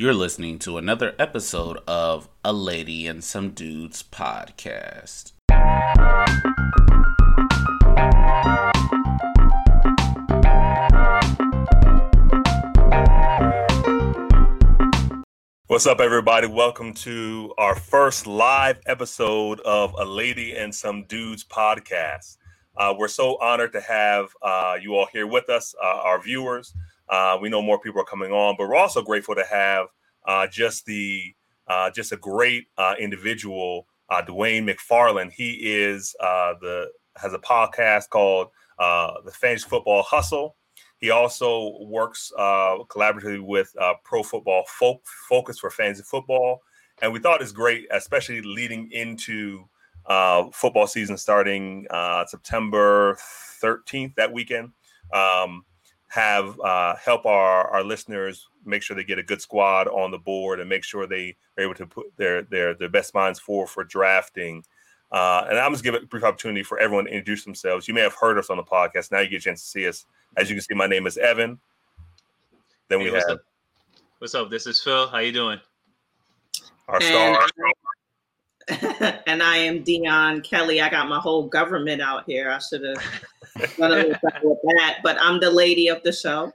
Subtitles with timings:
[0.00, 5.32] You're listening to another episode of A Lady and Some Dudes podcast.
[15.66, 16.46] What's up, everybody?
[16.46, 22.38] Welcome to our first live episode of A Lady and Some Dudes podcast.
[22.74, 26.72] Uh, we're so honored to have uh, you all here with us, uh, our viewers.
[27.10, 29.88] Uh, we know more people are coming on, but we're also grateful to have
[30.26, 31.34] uh, just the
[31.66, 32.66] uh, just a great
[32.98, 35.32] individual, Dwain McFarland.
[35.32, 40.56] He is the has a podcast called the Fantasy Football Hustle.
[41.00, 46.60] He also works uh, collaboratively with uh, Pro Football Fo- Focus for fantasy football,
[47.00, 49.64] and we thought it's great, especially leading into
[50.06, 53.16] uh, football season starting uh, September
[53.62, 54.72] 13th that weekend.
[55.12, 55.64] Um,
[56.10, 60.18] have uh, help our, our listeners make sure they get a good squad on the
[60.18, 63.68] board and make sure they are able to put their their their best minds forward
[63.68, 64.64] for drafting.
[65.12, 67.86] Uh, and I'm just give a brief opportunity for everyone to introduce themselves.
[67.86, 69.12] You may have heard us on the podcast.
[69.12, 70.04] Now you get a chance to see us.
[70.36, 71.58] As you can see, my name is Evan.
[72.88, 73.44] Then we Hey, what's have up?
[74.18, 74.50] What's up?
[74.50, 75.08] This is Phil.
[75.08, 75.60] How you doing?
[76.88, 77.36] our And
[78.68, 79.20] star.
[79.26, 80.80] and I am Dion Kelly.
[80.80, 82.50] I got my whole government out here.
[82.50, 83.02] I should have
[83.78, 86.52] done a little better with that, but I'm the lady of the show.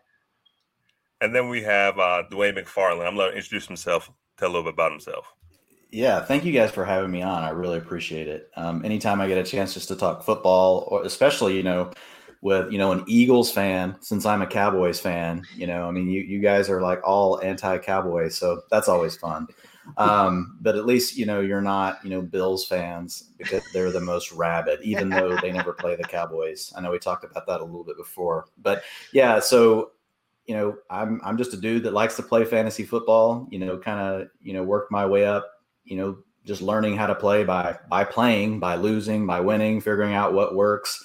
[1.22, 3.08] And then we have uh, Dwain McFarland.
[3.08, 5.34] I'm going to introduce himself, tell a little bit about himself.
[5.92, 7.44] Yeah, thank you guys for having me on.
[7.44, 8.50] I really appreciate it.
[8.58, 11.92] Um, anytime I get a chance just to talk football, or especially you know,
[12.42, 16.10] with you know an Eagles fan, since I'm a Cowboys fan, you know, I mean,
[16.10, 19.48] you you guys are like all anti-Cowboys, so that's always fun.
[19.98, 24.02] Um, but at least you know you're not you know Bills fans because they're the
[24.02, 26.74] most rabid, even though they never play the Cowboys.
[26.76, 29.92] I know we talked about that a little bit before, but yeah, so
[30.46, 33.48] you know, I'm I'm just a dude that likes to play fantasy football.
[33.50, 35.46] You know, kind of you know worked my way up.
[35.84, 40.14] You know, just learning how to play by by playing, by losing, by winning, figuring
[40.14, 41.04] out what works.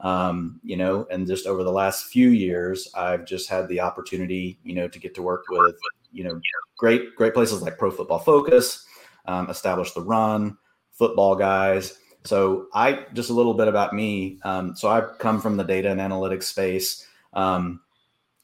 [0.00, 4.58] Um, you know, and just over the last few years, I've just had the opportunity,
[4.64, 5.76] you know, to get to work with
[6.12, 6.40] you know
[6.78, 8.86] great great places like Pro Football Focus,
[9.26, 10.56] um, establish the run,
[10.92, 11.98] football guys.
[12.24, 14.38] So I just a little bit about me.
[14.44, 17.06] Um, so I've come from the data and analytics space.
[17.32, 17.80] Um,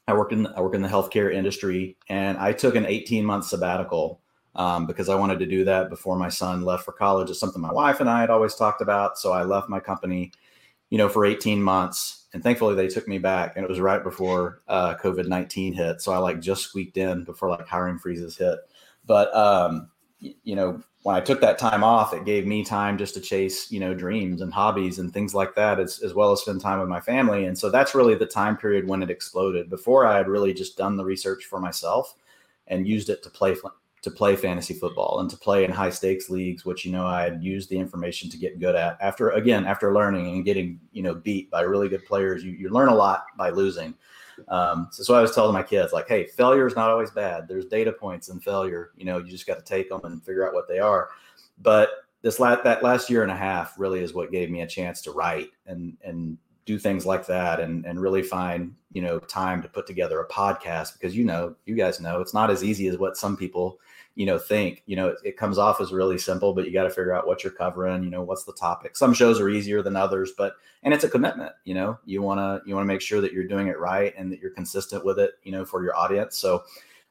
[0.07, 3.45] I work in I work in the healthcare industry, and I took an 18 month
[3.45, 4.21] sabbatical
[4.55, 7.29] um, because I wanted to do that before my son left for college.
[7.29, 9.17] It's something my wife and I had always talked about.
[9.17, 10.31] So I left my company,
[10.89, 14.03] you know, for 18 months, and thankfully they took me back, and it was right
[14.03, 16.01] before uh, COVID 19 hit.
[16.01, 18.59] So I like just squeaked in before like hiring freezes hit.
[19.05, 19.89] But um,
[20.21, 23.21] y- you know, when I took that time off, it gave me time just to
[23.21, 26.61] chase, you know, dreams and hobbies and things like that, as, as well as spend
[26.61, 27.45] time with my family.
[27.45, 29.69] And so that's really the time period when it exploded.
[29.69, 32.15] Before I had really just done the research for myself
[32.67, 33.55] and used it to play
[34.01, 37.23] to play fantasy football and to play in high stakes leagues, which you know I
[37.23, 38.97] had used the information to get good at.
[39.01, 42.69] After again, after learning and getting you know beat by really good players, you you
[42.69, 43.93] learn a lot by losing.
[44.47, 47.47] Um, so, so I was telling my kids like, hey, failure is not always bad.
[47.47, 48.91] There's data points in failure.
[48.95, 51.09] You know, you just got to take them and figure out what they are.
[51.61, 51.89] But
[52.21, 55.01] this last that last year and a half really is what gave me a chance
[55.01, 59.61] to write and and do things like that and and really find you know time
[59.61, 62.87] to put together a podcast because you know you guys know it's not as easy
[62.87, 63.79] as what some people
[64.15, 66.83] you know think you know it, it comes off as really simple but you got
[66.83, 69.81] to figure out what you're covering you know what's the topic some shows are easier
[69.81, 72.87] than others but and it's a commitment you know you want to you want to
[72.87, 75.63] make sure that you're doing it right and that you're consistent with it you know
[75.63, 76.63] for your audience so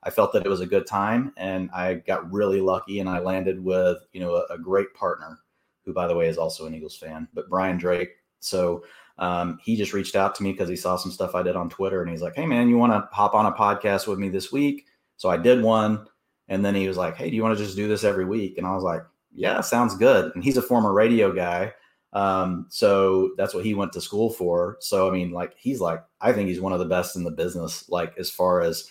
[0.02, 3.18] I felt that it was a good time and I got really lucky and I
[3.18, 5.40] landed with, you know, a, a great partner
[5.84, 8.10] who by the way is also an Eagles fan, but Brian Drake.
[8.40, 8.84] So
[9.18, 11.68] um, he just reached out to me because he saw some stuff I did on
[11.68, 14.28] Twitter and he's like, Hey man, you want to hop on a podcast with me
[14.28, 14.86] this week?
[15.16, 16.06] So I did one.
[16.48, 18.58] And then he was like, Hey, do you want to just do this every week?
[18.58, 19.02] And I was like,
[19.34, 20.32] Yeah, sounds good.
[20.34, 21.72] And he's a former radio guy.
[22.14, 24.78] Um, so that's what he went to school for.
[24.80, 27.30] So I mean, like he's like, I think he's one of the best in the
[27.30, 28.88] business, like as far as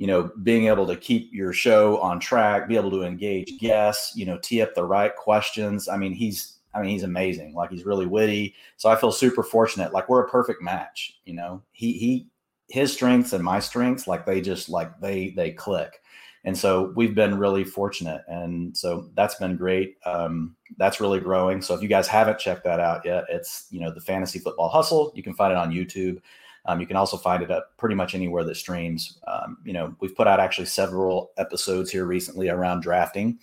[0.00, 4.16] you know, being able to keep your show on track, be able to engage guests,
[4.16, 5.88] you know, tee up the right questions.
[5.88, 7.54] I mean, he's I mean, he's amazing.
[7.54, 8.54] Like he's really witty.
[8.76, 9.92] So I feel super fortunate.
[9.92, 11.62] Like we're a perfect match, you know.
[11.72, 12.28] He he
[12.68, 16.00] his strengths and my strengths, like they just like they they click.
[16.44, 18.22] And so we've been really fortunate.
[18.26, 19.98] And so that's been great.
[20.06, 21.60] Um, that's really growing.
[21.60, 24.68] So if you guys haven't checked that out yet, it's you know the fantasy football
[24.68, 25.12] hustle.
[25.14, 26.20] You can find it on YouTube.
[26.66, 29.18] Um, you can also find it up pretty much anywhere that streams.
[29.26, 33.38] Um, you know, we've put out actually several episodes here recently around drafting.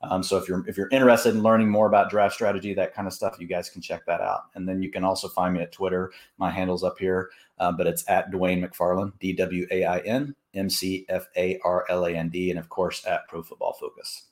[0.00, 3.08] Um, so if you're if you're interested in learning more about draft strategy, that kind
[3.08, 4.42] of stuff, you guys can check that out.
[4.54, 6.12] And then you can also find me at Twitter.
[6.38, 10.36] My handle's up here, uh, but it's at Dwain McFarland, D W A I N
[10.54, 13.72] M C F A R L A N D, and of course at Pro Football
[13.72, 14.26] Focus.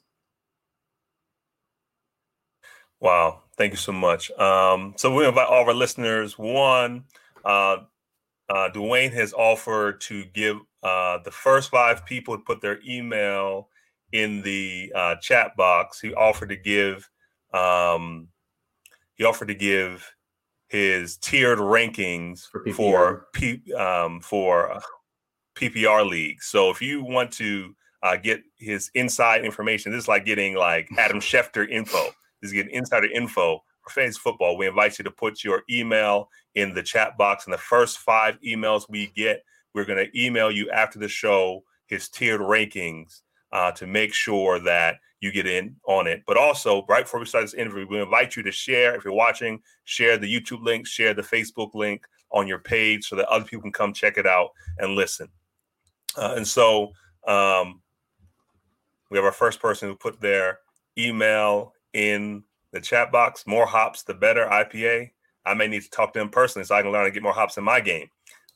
[3.00, 4.30] Wow, thank you so much.
[4.32, 6.38] Um, so we invite all of our listeners.
[6.38, 7.04] One,
[7.44, 7.78] uh,
[8.48, 13.68] uh, Dwain has offered to give uh, the first five people to put their email
[14.12, 16.00] in the uh, chat box.
[16.00, 17.08] He offered to give
[17.52, 18.28] um,
[19.14, 20.12] he offered to give
[20.68, 22.74] his tiered rankings for PPR.
[22.74, 24.80] for P, um, for
[25.56, 26.46] PPR leagues.
[26.46, 30.88] So if you want to uh, get his inside information, this is like getting like
[30.98, 32.04] Adam Schefter info.
[32.40, 34.56] This is getting insider info for fantasy football.
[34.56, 38.38] We invite you to put your email in the chat box, and the first five
[38.40, 39.42] emails we get,
[39.74, 43.22] we're going to email you after the show his tiered rankings
[43.56, 46.22] uh, to make sure that you get in on it.
[46.26, 49.14] But also, right before we start this interview, we invite you to share, if you're
[49.14, 53.46] watching, share the YouTube link, share the Facebook link on your page so that other
[53.46, 55.28] people can come check it out and listen.
[56.18, 56.92] Uh, and so
[57.26, 57.80] um,
[59.10, 60.58] we have our first person who put their
[60.98, 63.46] email in the chat box.
[63.46, 65.12] More hops, the better IPA.
[65.46, 67.32] I may need to talk to them personally so I can learn to get more
[67.32, 68.08] hops in my game.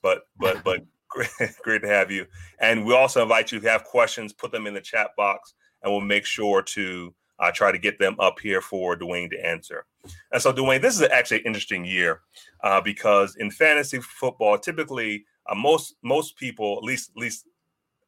[0.03, 1.30] But but but great,
[1.62, 2.26] great to have you.
[2.60, 5.54] And we also invite you if you have questions, put them in the chat box,
[5.82, 9.46] and we'll make sure to uh, try to get them up here for Dwain to
[9.46, 9.86] answer.
[10.32, 12.20] And so, Dwain, this is actually an interesting year
[12.62, 17.46] uh, because in fantasy football, typically uh, most most people, at least at least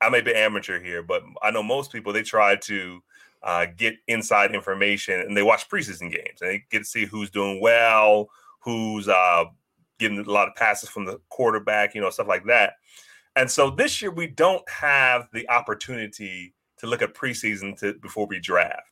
[0.00, 3.02] I may be amateur here, but I know most people they try to
[3.42, 7.30] uh, get inside information and they watch preseason games and they get to see who's
[7.30, 8.28] doing well,
[8.60, 9.44] who's uh,
[10.02, 12.74] getting a lot of passes from the quarterback, you know, stuff like that.
[13.36, 18.26] And so this year we don't have the opportunity to look at preseason to, before
[18.26, 18.88] we draft.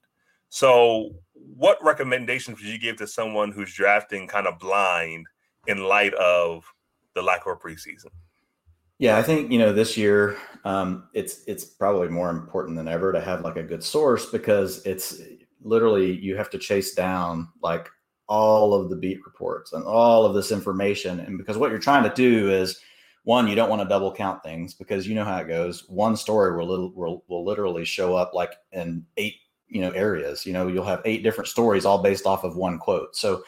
[0.49, 5.27] So, what recommendations would you give to someone who's drafting kind of blind
[5.67, 6.65] in light of
[7.15, 8.11] the lack of preseason?
[8.99, 13.13] Yeah, I think you know this year um, it's it's probably more important than ever
[13.13, 15.21] to have like a good source because it's
[15.63, 17.89] literally you have to chase down like
[18.31, 21.19] all of the beat reports and all of this information.
[21.19, 22.81] And because what you're trying to do is
[23.25, 25.89] one, you don't want to double count things because you know how it goes.
[25.89, 29.35] One story will, little, will, will literally show up like in eight,
[29.69, 32.79] you know, areas, you know, you'll have eight different stories all based off of one
[32.79, 33.17] quote.
[33.17, 33.43] So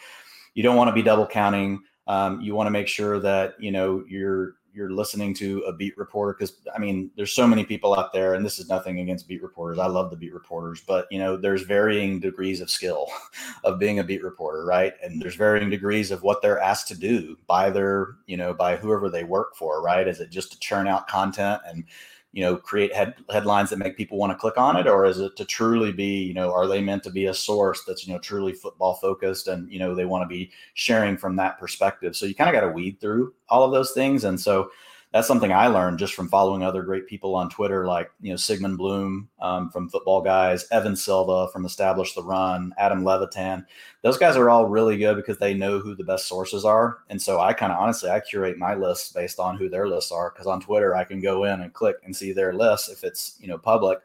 [0.55, 1.81] you don't want to be double counting.
[2.09, 5.97] Um, you want to make sure that, you know, you're, you're listening to a beat
[5.99, 9.29] reporter because I mean there's so many people out there and this is nothing against
[9.29, 9.79] beat reporters.
[9.79, 13.09] I love the beat reporters, but you know there's varying degrees of skill
[13.65, 14.95] of being a beat reporter, right?
[15.03, 18.77] And there's varying degrees of what they're asked to do by their, you know, by
[18.77, 20.09] whoever they work for, right?
[20.09, 21.85] Is it just to churn out content and
[22.33, 24.87] you know create head, headlines that make people want to click on it?
[24.87, 27.85] Or is it to truly be you know are they meant to be a source
[27.85, 31.37] that's you know truly football focused and you know they want to be sharing from
[31.37, 32.17] that perspective?
[32.17, 34.25] So you kind of got to weed through all of those things.
[34.25, 34.71] And so
[35.13, 38.37] that's something I learned just from following other great people on Twitter, like you know
[38.37, 43.67] Sigmund Bloom um, from Football Guys, Evan Silva from Establish the Run, Adam Levitan.
[44.01, 47.21] Those guys are all really good because they know who the best sources are, and
[47.21, 50.31] so I kind of honestly I curate my lists based on who their lists are
[50.31, 53.37] because on Twitter I can go in and click and see their list if it's
[53.39, 53.99] you know public,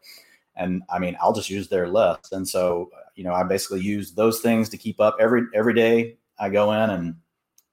[0.57, 4.11] and I mean I'll just use their list, and so you know I basically use
[4.11, 6.17] those things to keep up every every day.
[6.37, 7.15] I go in and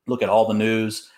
[0.07, 1.11] look at all the news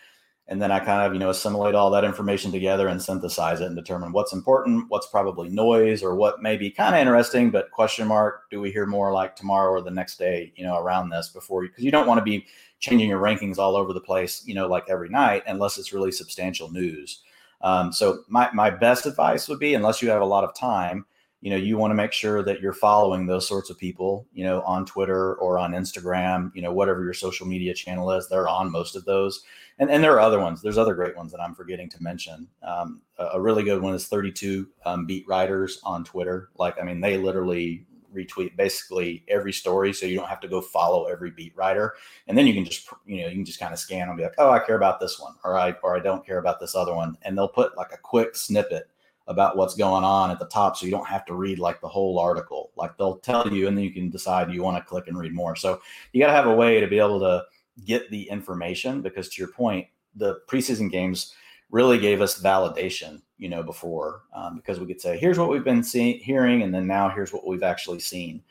[0.48, 3.66] and then I kind of you know assimilate all that information together and synthesize it
[3.66, 7.70] and determine what's important, what's probably noise, or what may be kind of interesting but
[7.70, 8.48] question mark.
[8.50, 11.62] Do we hear more like tomorrow or the next day, you know, around this before
[11.62, 12.46] because you don't want to be
[12.78, 16.12] changing your rankings all over the place, you know, like every night unless it's really
[16.12, 17.22] substantial news.
[17.62, 21.06] Um, so my my best advice would be unless you have a lot of time
[21.40, 24.42] you know you want to make sure that you're following those sorts of people you
[24.42, 28.48] know on twitter or on instagram you know whatever your social media channel is they're
[28.48, 29.44] on most of those
[29.78, 30.62] and, and there are other ones.
[30.62, 32.48] There's other great ones that i'm forgetting to mention.
[32.62, 36.50] Um, a, a, really good one is 32 um, beat writers on twitter.
[36.56, 40.60] Like i mean they literally retweet basically every story so you don't have to go
[40.60, 41.94] follow every beat writer.
[42.28, 44.22] And then you can just you know you can just kind of scan and be
[44.24, 46.74] like oh i care about this one or i or i don't care about this
[46.74, 47.16] other one.
[47.22, 48.88] And they'll put like a quick snippet
[49.28, 51.88] about what's going on at the top so you don't have to read like the
[51.88, 52.70] whole article.
[52.76, 55.34] Like they'll tell you and then you can decide you want to click and read
[55.34, 55.56] more.
[55.56, 55.80] So
[56.12, 57.44] you got to have a way to be able to
[57.84, 61.34] get the information because to your point the preseason games
[61.70, 65.64] really gave us validation you know before um, because we could say here's what we've
[65.64, 68.42] been seeing hearing and then now here's what we've actually seen.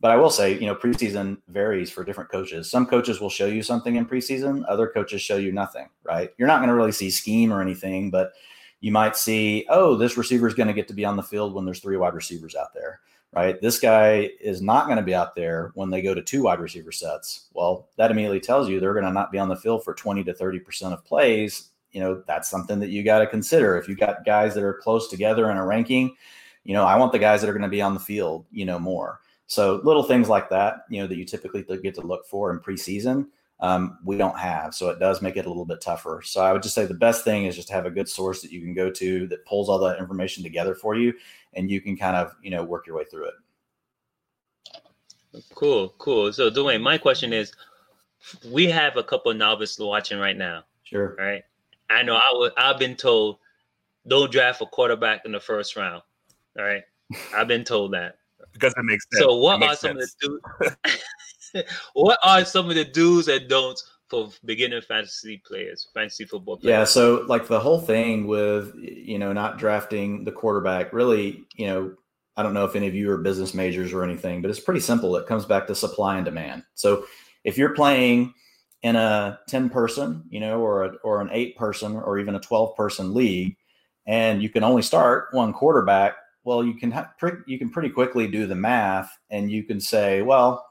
[0.00, 2.70] But i will say you know preseason varies for different coaches.
[2.70, 6.30] Some coaches will show you something in preseason other coaches show you nothing right?
[6.38, 8.32] You're not going to really see scheme or anything but
[8.80, 11.54] you might see, oh, this receiver is going to get to be on the field
[11.54, 13.00] when there's three wide receivers out there.
[13.32, 13.60] Right?
[13.60, 16.60] This guy is not going to be out there when they go to two wide
[16.60, 17.48] receiver sets.
[17.54, 20.24] Well, that immediately tells you they're going to not be on the field for 20
[20.24, 21.68] to 30% of plays.
[21.92, 23.76] You know, that's something that you got to consider.
[23.76, 26.14] If you got guys that are close together in a ranking,
[26.64, 28.64] you know, I want the guys that are going to be on the field, you
[28.64, 29.20] know, more.
[29.46, 32.60] So little things like that, you know, that you typically get to look for in
[32.60, 33.26] preseason,
[33.60, 34.74] um, we don't have.
[34.74, 36.22] So it does make it a little bit tougher.
[36.24, 38.40] So I would just say the best thing is just to have a good source
[38.42, 41.12] that you can go to that pulls all that information together for you,
[41.54, 43.34] and you can kind of you know work your way through it.
[45.54, 46.32] Cool, cool.
[46.32, 47.52] So Dwain, my question is,
[48.50, 50.64] we have a couple novices watching right now.
[50.82, 51.14] Sure.
[51.18, 51.44] Right.
[51.88, 52.52] I know I was.
[52.56, 53.38] I've been told
[54.06, 56.02] don't draft a quarterback in the first round.
[56.58, 56.82] All right.
[57.34, 58.18] I've been told that
[58.52, 59.24] because it makes sense.
[59.24, 60.16] So what are some sense.
[60.22, 61.02] of the dudes?
[61.94, 66.78] what are some of the do's and don'ts for beginner fantasy players, fantasy football players?
[66.78, 71.66] Yeah, so like the whole thing with you know not drafting the quarterback, really, you
[71.66, 71.94] know,
[72.36, 74.80] I don't know if any of you are business majors or anything, but it's pretty
[74.80, 75.16] simple.
[75.16, 76.64] It comes back to supply and demand.
[76.74, 77.04] So
[77.44, 78.34] if you're playing
[78.82, 82.40] in a 10 person, you know, or a, or an 8 person or even a
[82.40, 83.56] 12 person league
[84.06, 87.90] and you can only start one quarterback, well, you can ha- pre- you can pretty
[87.90, 90.66] quickly do the math, and you can say, well,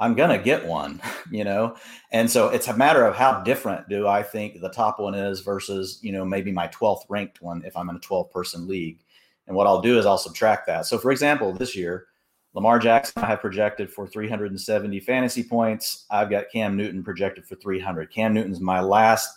[0.00, 1.00] I'm gonna get one,
[1.30, 1.76] you know.
[2.12, 5.40] And so it's a matter of how different do I think the top one is
[5.40, 9.00] versus you know maybe my 12th ranked one if I'm in a 12 person league.
[9.46, 10.86] And what I'll do is I'll subtract that.
[10.86, 12.06] So for example, this year,
[12.54, 16.06] Lamar Jackson I have projected for 370 fantasy points.
[16.10, 18.10] I've got Cam Newton projected for 300.
[18.10, 19.30] Cam Newton's my last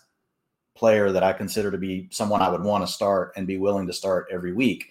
[0.76, 3.88] player that I consider to be someone I would want to start and be willing
[3.88, 4.90] to start every week.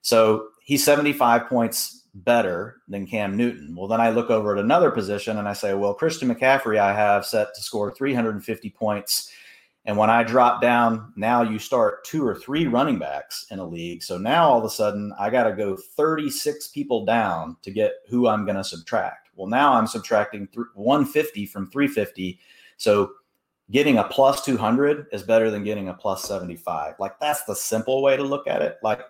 [0.00, 3.74] So he's 75 points better than Cam Newton.
[3.76, 6.92] Well, then I look over at another position and I say, well, Christian McCaffrey, I
[6.92, 9.30] have set to score 350 points.
[9.84, 13.66] And when I drop down, now you start two or three running backs in a
[13.66, 14.02] league.
[14.02, 17.92] So now all of a sudden, I got to go 36 people down to get
[18.08, 19.30] who I'm going to subtract.
[19.34, 22.38] Well, now I'm subtracting 150 from 350.
[22.76, 23.12] So
[23.70, 26.94] getting a plus 200 is better than getting a plus 75.
[26.98, 28.78] Like that's the simple way to look at it.
[28.82, 29.02] Like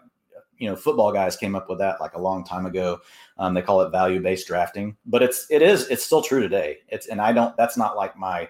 [0.59, 3.00] you know football guys came up with that like a long time ago.
[3.38, 6.79] Um, they call it value based drafting but it's it is it's still true today.
[6.88, 8.49] It's and i don't that's not like my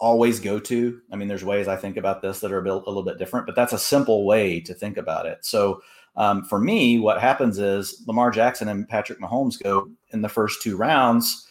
[0.00, 2.72] always go to i mean there's ways i think about this that are a, bit,
[2.72, 5.44] a little bit different but that's a simple way to think about it.
[5.44, 5.80] So
[6.14, 10.62] um, for me what happens is lamar jackson and patrick mahomes go in the first
[10.62, 11.46] two rounds.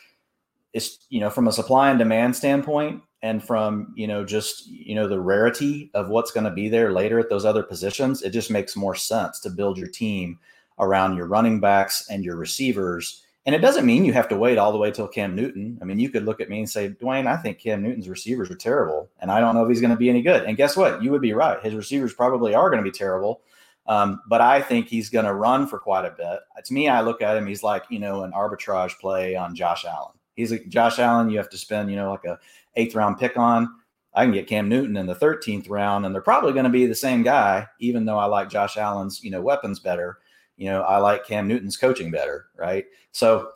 [0.74, 4.96] It's you know from a supply and demand standpoint and from you know just you
[4.96, 8.30] know the rarity of what's going to be there later at those other positions it
[8.30, 10.40] just makes more sense to build your team
[10.80, 14.58] around your running backs and your receivers and it doesn't mean you have to wait
[14.58, 15.80] all the way till Cam Newton.
[15.82, 18.52] I mean, you could look at me and say, Dwain, I think Cam Newton's receivers
[18.52, 20.44] are terrible, and I don't know if he's going to be any good.
[20.44, 21.02] And guess what?
[21.02, 21.64] You would be right.
[21.64, 23.40] His receivers probably are going to be terrible,
[23.88, 26.40] um, but I think he's going to run for quite a bit.
[26.66, 29.86] To me, I look at him, he's like, you know, an arbitrage play on Josh
[29.86, 30.12] Allen.
[30.36, 31.30] He's a Josh Allen.
[31.30, 32.38] You have to spend, you know, like a
[32.78, 33.70] eighth round pick on.
[34.14, 36.88] I can get Cam Newton in the 13th round, and they're probably going to be
[36.88, 40.18] the same guy, even though I like Josh Allen's, you know, weapons better.
[40.56, 42.86] You know, I like Cam Newton's coaching better, right?
[43.12, 43.52] So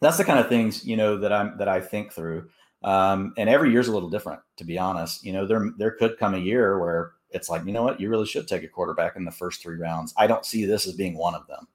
[0.00, 2.48] that's the kind of things, you know, that I'm that I think through.
[2.84, 5.24] Um, and every year's a little different, to be honest.
[5.24, 8.08] You know, there there could come a year where it's like, you know what, you
[8.08, 10.14] really should take a quarterback in the first three rounds.
[10.16, 11.66] I don't see this as being one of them.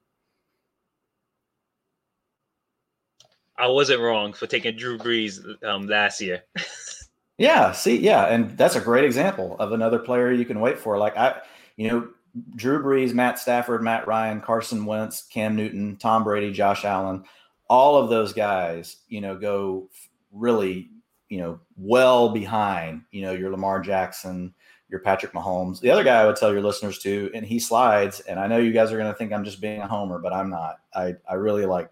[3.58, 6.44] I wasn't wrong for taking Drew Brees um, last year.
[7.38, 10.98] yeah, see, yeah, and that's a great example of another player you can wait for.
[10.98, 11.42] Like I,
[11.78, 12.08] you know,
[12.56, 17.24] Drew Brees, Matt Stafford, Matt Ryan, Carson Wentz, Cam Newton, Tom Brady, Josh Allen,
[17.70, 19.90] all of those guys, you know, go
[20.32, 20.90] really,
[21.30, 24.54] you know, well behind, you know, your Lamar Jackson,
[24.90, 25.80] your Patrick Mahomes.
[25.80, 28.58] The other guy I would tell your listeners to, and he slides, and I know
[28.58, 30.78] you guys are going to think I'm just being a homer, but I'm not.
[30.94, 31.90] I I really like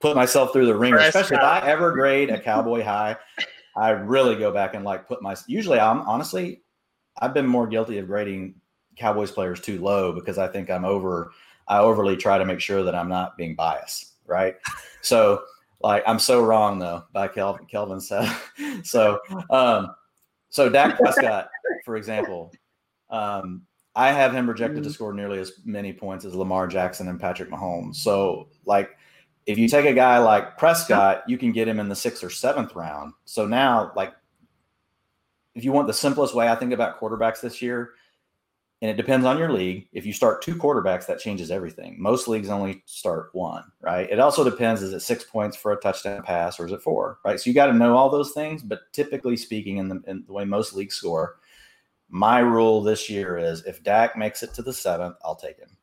[0.00, 3.16] put myself through the ringer, especially if I ever grade a cowboy high.
[3.76, 5.36] I really go back and like put my.
[5.46, 6.62] Usually, I'm honestly,
[7.18, 8.54] I've been more guilty of grading
[8.96, 11.32] Cowboys players too low because I think I'm over.
[11.68, 14.56] I overly try to make sure that I'm not being biased, right?
[15.02, 15.42] So,
[15.80, 17.04] like, I'm so wrong though.
[17.12, 18.34] By Kelvin, Kelvin said.
[18.82, 19.94] so, um,
[20.48, 21.48] so Dak Prescott,
[21.84, 22.52] for example,
[23.10, 23.62] um,
[23.94, 24.92] I have him projected to mm.
[24.92, 27.96] score nearly as many points as Lamar Jackson and Patrick Mahomes.
[27.96, 28.90] So, like,
[29.46, 32.30] if you take a guy like Prescott, you can get him in the sixth or
[32.30, 33.14] seventh round.
[33.24, 34.12] So now, like,
[35.54, 37.92] if you want the simplest way, I think about quarterbacks this year,
[38.82, 39.88] and it depends on your league.
[39.92, 41.94] If you start two quarterbacks, that changes everything.
[41.98, 44.10] Most leagues only start one, right?
[44.10, 47.18] It also depends is it six points for a touchdown pass or is it four,
[47.24, 47.40] right?
[47.40, 48.62] So you got to know all those things.
[48.62, 51.36] But typically speaking, in the, in the way most leagues score,
[52.10, 55.76] my rule this year is if Dak makes it to the seventh, I'll take him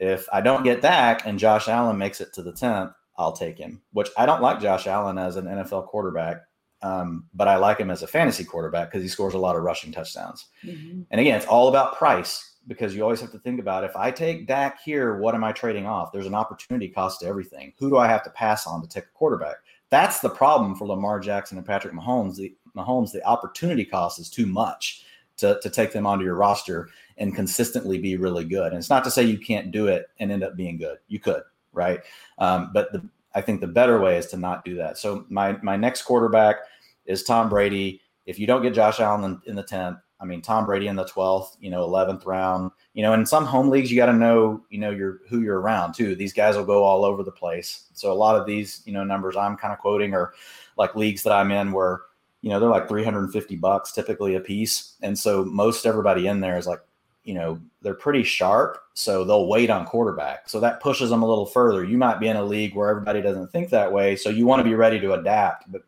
[0.00, 3.58] If I don't get Dak and Josh Allen makes it to the 10th, I'll take
[3.58, 6.38] him, which I don't like Josh Allen as an NFL quarterback,
[6.80, 9.62] um, but I like him as a fantasy quarterback because he scores a lot of
[9.62, 10.46] rushing touchdowns.
[10.64, 11.04] Mhm.
[11.10, 14.10] And again, it's all about price because you always have to think about if I
[14.10, 16.12] take Dak here, what am I trading off?
[16.12, 17.74] There's an opportunity cost to everything.
[17.78, 19.56] Who do I have to pass on to take a quarterback?
[19.90, 22.36] That's the problem for Lamar Jackson and Patrick Mahomes.
[22.36, 25.04] The Mahomes, the opportunity cost is too much
[25.38, 26.88] to, to take them onto your roster
[27.20, 28.68] and consistently be really good.
[28.68, 30.98] And it's not to say you can't do it and end up being good.
[31.06, 32.00] You could, right?
[32.38, 34.98] Um, but the, I think the better way is to not do that.
[34.98, 36.56] So my my next quarterback
[37.04, 38.00] is Tom Brady.
[38.26, 40.96] If you don't get Josh Allen in, in the tenth, I mean Tom Brady in
[40.96, 42.72] the twelfth, you know, eleventh round.
[42.94, 45.60] You know, in some home leagues, you got to know, you know, your who you're
[45.60, 46.16] around too.
[46.16, 47.84] These guys will go all over the place.
[47.92, 50.32] So a lot of these, you know, numbers I'm kind of quoting are
[50.76, 52.00] like leagues that I'm in where,
[52.40, 56.58] you know, they're like 350 bucks typically a piece, and so most everybody in there
[56.58, 56.80] is like
[57.30, 60.48] you know they're pretty sharp so they'll wait on quarterback.
[60.48, 61.84] So that pushes them a little further.
[61.84, 64.58] You might be in a league where everybody doesn't think that way so you want
[64.58, 65.82] to be ready to adapt but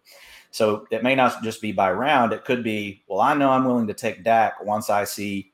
[0.53, 2.33] so it may not just be by round.
[2.33, 5.53] It could be well i know i'm willing to take dak once i see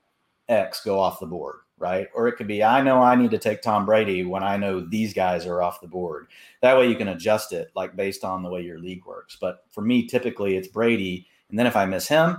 [0.50, 2.08] x go off the board right?
[2.12, 4.80] Or it could be i know i need to take tom brady when i know
[4.80, 6.26] these guys are off the board.
[6.60, 9.38] That way you can adjust it like based on the way your league works.
[9.40, 12.36] But for me typically it's brady and then if i miss him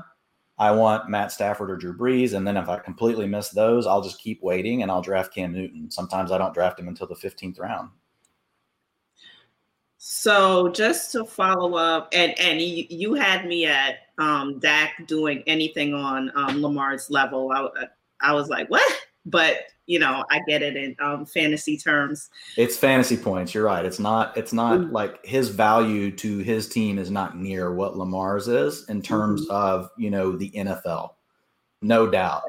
[0.59, 2.33] I want Matt Stafford or Drew Brees.
[2.33, 5.53] And then if I completely miss those, I'll just keep waiting and I'll draft Cam
[5.53, 5.89] Newton.
[5.89, 7.89] Sometimes I don't draft him until the 15th round.
[9.97, 15.43] So just to follow up, and and you, you had me at um, Dak doing
[15.45, 17.51] anything on um, Lamar's level.
[17.51, 17.87] I,
[18.21, 19.08] I was like, what?
[19.25, 22.29] But you know, I get it in um, fantasy terms.
[22.57, 23.53] It's fantasy points.
[23.55, 23.83] You're right.
[23.83, 24.38] It's not.
[24.38, 24.91] It's not Mm.
[24.91, 29.89] like his value to his team is not near what Lamar's is in terms of
[29.97, 31.15] you know the NFL.
[31.81, 32.43] No doubt.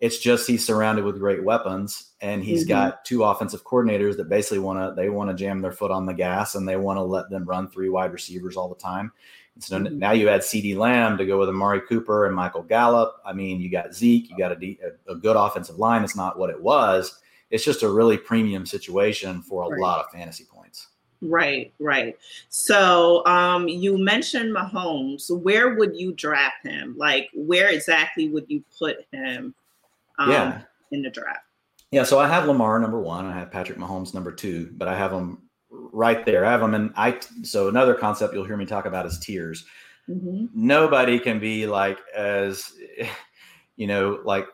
[0.00, 2.68] It's just he's surrounded with great weapons, and he's Mhm.
[2.68, 6.06] got two offensive coordinators that basically want to they want to jam their foot on
[6.06, 9.12] the gas and they want to let them run three wide receivers all the time.
[9.54, 9.92] And so Mhm.
[9.92, 13.16] now you add CeeDee Lamb to go with Amari Cooper and Michael Gallup.
[13.24, 14.78] I mean, you got Zeke, you got a,
[15.08, 16.02] a, a good offensive line.
[16.04, 17.20] It's not what it was.
[17.50, 19.80] It's just a really premium situation for a Right.
[19.80, 20.88] lot of fantasy points.
[21.20, 22.16] Right, right.
[22.48, 25.30] So um, you mentioned Mahomes.
[25.42, 26.94] Where would you draft him?
[26.98, 29.54] Like, where exactly would you put him?
[30.18, 30.62] Um, Yeah.
[30.90, 31.44] in the draft.
[31.90, 33.26] Yeah, so I have Lamar number one.
[33.26, 35.42] I have Patrick Mahomes number two, but I have them
[35.92, 36.44] right there.
[36.44, 37.20] I have them in I.
[37.42, 39.64] So another concept you'll hear me talk about is tiers.
[40.08, 40.48] Mhm.
[40.54, 42.72] Nobody can be like as,
[43.76, 44.46] you know, like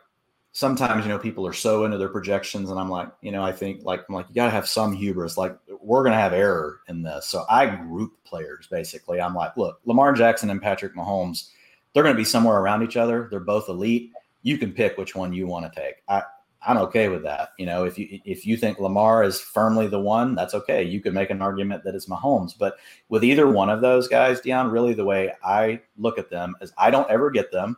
[0.53, 3.53] sometimes you know people are so into their projections, and I'm like, you know, I
[3.53, 5.39] think like I'm like you gotta have some hubris.
[5.39, 9.21] Like we're gonna have error in this, so I group players basically.
[9.21, 11.51] I'm like, look, Lamar Jackson and Patrick Mahomes,
[11.93, 13.29] they're gonna be somewhere around each other.
[13.31, 14.11] They're both elite.
[14.43, 15.97] You can pick which one you want to take.
[16.09, 16.23] I
[16.67, 17.51] I'm okay with that.
[17.57, 20.83] You know, if you if you think Lamar is firmly the one, that's okay.
[20.83, 22.77] You could make an argument that it's Mahomes, but
[23.09, 26.73] with either one of those guys, Dion, really the way I look at them is
[26.77, 27.77] I don't ever get them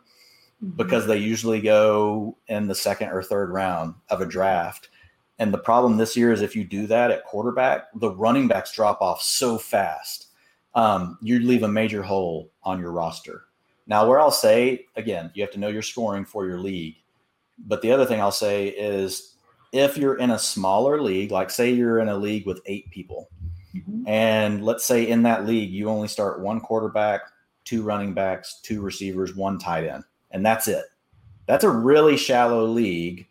[0.77, 4.89] because they usually go in the second or third round of a draft.
[5.39, 8.73] And the problem this year is if you do that at quarterback, the running backs
[8.75, 10.29] drop off so fast.
[10.75, 13.45] Um, you leave a major hole on your roster.
[13.87, 16.97] Now, where I'll say again, you have to know your scoring for your league.
[17.67, 19.35] But the other thing I'll say is
[19.73, 23.29] if you're in a smaller league, like say you're in a league with eight people,
[23.75, 24.03] Mhm.
[24.09, 27.21] and let's say in that league you only start one quarterback,
[27.65, 30.87] two running backs, two receivers, one tight end, and that's it.
[31.47, 33.27] That's a really shallow league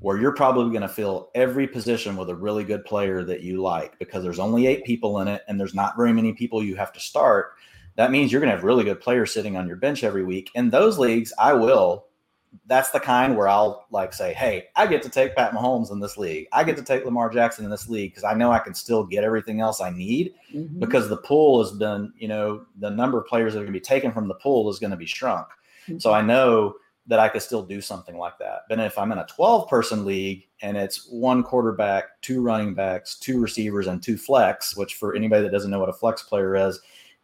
[0.00, 3.60] where you're probably going to fill every position with a really good player that you
[3.60, 6.76] like because there's only eight people in it and there's not very many people you
[6.76, 7.54] have to start.
[7.96, 10.50] That means you're going to have really good players sitting on your bench every week.
[10.54, 12.06] In those leagues, I will.
[12.66, 16.00] That's the kind where I'll like say, "Hey, I get to take Pat Mahomes in
[16.00, 16.46] this league.
[16.52, 19.04] I get to take Lamar Jackson in this league because I know I can still
[19.04, 20.78] get everything else I need Mhm.
[20.78, 23.80] because the pool has been, you know, the number of players that are going to
[23.80, 25.46] be taken from the pool is going to be shrunk.
[25.98, 26.74] So I know
[27.06, 28.64] that I could still do something like that.
[28.68, 33.18] But if I'm in a 12 person league and it's one quarterback, two running backs,
[33.18, 36.54] two receivers, and two flex, which for anybody that doesn't know what a flex player
[36.54, 36.78] is,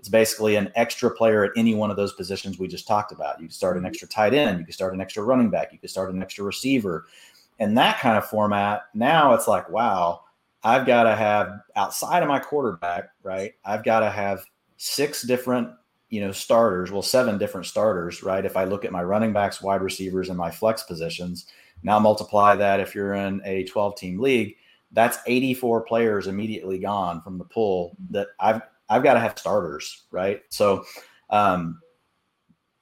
[0.04, 3.40] it's basically an extra player at any one of those positions we just talked about.
[3.40, 3.86] You can start an mm-hmm.
[3.86, 6.44] extra tight end, you can start an extra running back, you can start an extra
[6.44, 7.06] receiver.
[7.58, 10.24] And that kind of format, now it's like, wow,
[10.62, 13.54] I've got to have outside of my quarterback, right?
[13.64, 14.44] I've got to have
[14.76, 15.70] six different,
[16.10, 16.92] you know, starters.
[16.92, 18.44] Well, seven different starters, right?
[18.44, 21.46] If I look at my running backs, wide receivers, and my flex positions,
[21.82, 24.56] now multiply that if you're in a 12 team league,
[24.92, 28.12] that's 84 players immediately gone from the pool mm-hmm.
[28.12, 30.42] that I've I've got to have starters, right?
[30.48, 30.84] So
[31.30, 31.80] um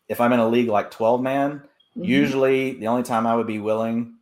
[0.08, 1.62] if I'm in a league like 12 man,
[1.96, 2.04] Mhm.
[2.06, 4.14] usually the only time I would be willing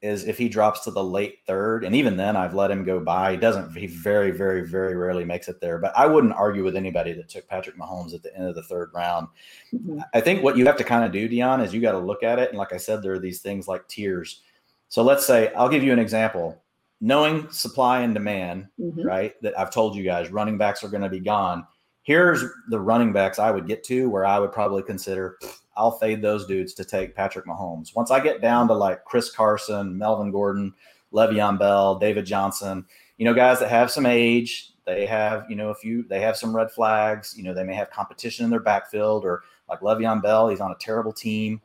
[0.00, 3.00] is if he drops to the late third, and even then I've let him go
[3.00, 3.32] by.
[3.32, 3.76] He doesn't.
[3.76, 5.78] He very, very, very rarely makes it there.
[5.78, 8.62] But I wouldn't argue with anybody that took Patrick Mahomes at the end of the
[8.62, 9.26] third round.
[9.74, 10.00] Mhm.
[10.14, 12.22] I think what you have to kind of do, Dion, is you got to look
[12.22, 12.50] at it.
[12.50, 14.42] And like I said, there are these things like tiers.
[14.88, 16.62] So let's say I'll give you an example.
[17.00, 19.04] Knowing supply and demand, Mhm.
[19.04, 19.40] right?
[19.42, 21.66] That I've told you guys, running backs are going to be gone.
[22.02, 25.38] Here's the running backs I would get to where I would probably consider
[25.76, 27.94] I'll fade those dudes to take Patrick Mahomes.
[27.94, 30.74] Once I get down to like Chris Carson, Melvin Gordon,
[31.12, 32.84] Le'Veon Bell, David Johnson,
[33.16, 36.36] you know, guys that have some age, they have, you know, a few, they have
[36.36, 40.20] some red flags, you know, they may have competition in their backfield or like Le'Veon
[40.20, 41.60] Bell, he's on a terrible team.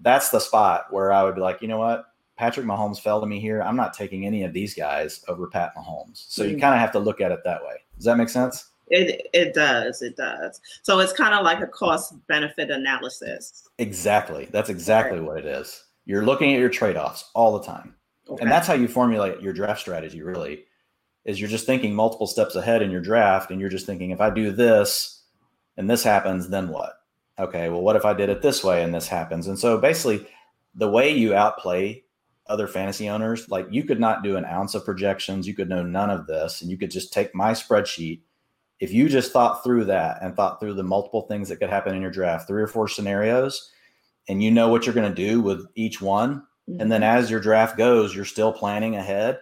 [0.00, 2.06] That's the spot where I would be like, you know what?
[2.42, 3.62] Patrick Mahomes fell to me here.
[3.62, 6.24] I'm not taking any of these guys over Pat Mahomes.
[6.28, 6.60] So you Mm.
[6.60, 7.76] kind of have to look at it that way.
[7.94, 8.72] Does that make sense?
[8.88, 10.02] It it does.
[10.02, 10.60] It does.
[10.82, 13.68] So it's kind of like a cost benefit analysis.
[13.78, 14.48] Exactly.
[14.50, 15.84] That's exactly what it is.
[16.04, 17.94] You're looking at your trade-offs all the time.
[18.28, 18.42] Okay.
[18.42, 20.64] And that's how you formulate your draft strategy really.
[21.24, 24.20] Is you're just thinking multiple steps ahead in your draft and you're just thinking if
[24.20, 25.22] I do this
[25.76, 26.94] and this happens then what?
[27.38, 29.46] Okay, well what if I did it this way and this happens?
[29.46, 30.26] And so basically
[30.74, 32.02] the way you outplay
[32.46, 35.82] other fantasy owners, like you could not do an ounce of projections, you could know
[35.82, 38.20] none of this and you could just take my spreadsheet
[38.82, 41.94] if you just thought through that and thought through the multiple things that could happen
[41.94, 43.70] in your draft, three or four scenarios,
[44.28, 47.16] and you know what you're going to do with each one, and then mm-hmm.
[47.16, 49.38] as your draft goes, you're still planning ahead.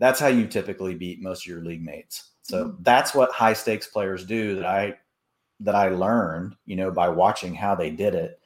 [0.00, 2.30] That's how you typically beat most of your league mates.
[2.42, 2.82] So mm-hmm.
[2.82, 4.96] that's what high stakes players do that I
[5.60, 8.39] that I learned, you know, by watching how they did it.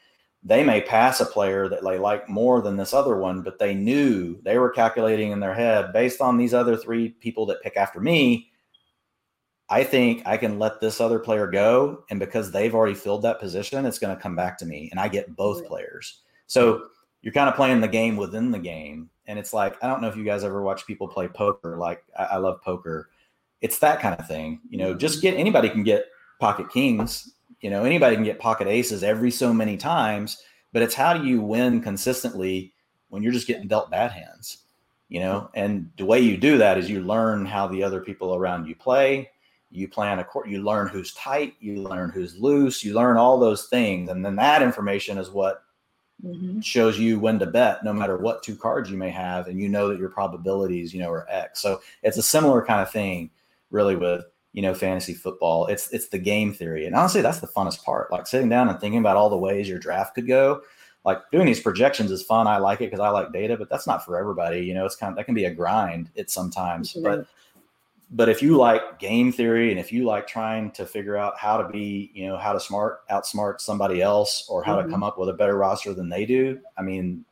[0.46, 3.74] They may pass a player that they like more than this other one, but they
[3.74, 7.76] knew they were calculating in their head based on these other three people that pick
[7.78, 8.50] after me.
[9.70, 12.04] I think I can let this other player go.
[12.10, 15.00] And because they've already filled that position, it's going to come back to me and
[15.00, 15.68] I get both Right.
[15.68, 16.20] players.
[16.46, 16.88] So
[17.22, 19.08] you're kind of playing the game within the game.
[19.26, 21.78] And it's like, I don't know if you guys ever watch people play poker.
[21.78, 23.08] Like, I, I love poker.
[23.62, 24.60] It's that kind of thing.
[24.68, 26.04] You know, just get anybody can get
[26.38, 27.33] pocket kings.
[27.64, 30.36] You know, anybody can get pocket aces every so many times.
[30.74, 32.74] But it's how do you win consistently
[33.08, 34.58] when you're just getting dealt bad hands?
[35.08, 38.34] You know, and the way you do that is you learn how the other people
[38.34, 39.30] around you play.
[39.70, 40.46] You plan a court.
[40.46, 41.54] You learn who's tight.
[41.58, 42.84] You learn who's loose.
[42.84, 45.62] You learn all those things, and then that information is what
[46.22, 46.62] Mhm.
[46.62, 49.68] shows you when to bet no matter what two cards you may have and you
[49.68, 53.28] know that your probabilities you know are x so it's a similar kind of thing
[53.70, 54.24] really with
[54.54, 56.86] you know fantasy football it's it's the game theory.
[56.86, 58.10] And honestly that's the funnest part.
[58.10, 60.62] Like sitting down and thinking about all the ways your draft could go
[61.04, 62.46] like doing these projections is fun.
[62.46, 64.86] I like it because i like data but that's not for everybody you know?
[64.86, 66.94] It's kind of that can be a grind it sometimes.
[66.94, 67.26] But
[68.10, 71.56] but if you like game theory and if you like trying to figure out how
[71.60, 74.84] to be, you know, how to smart outsmart somebody else or how Mhm.
[74.84, 77.24] to come up with a better roster than they do, I mean,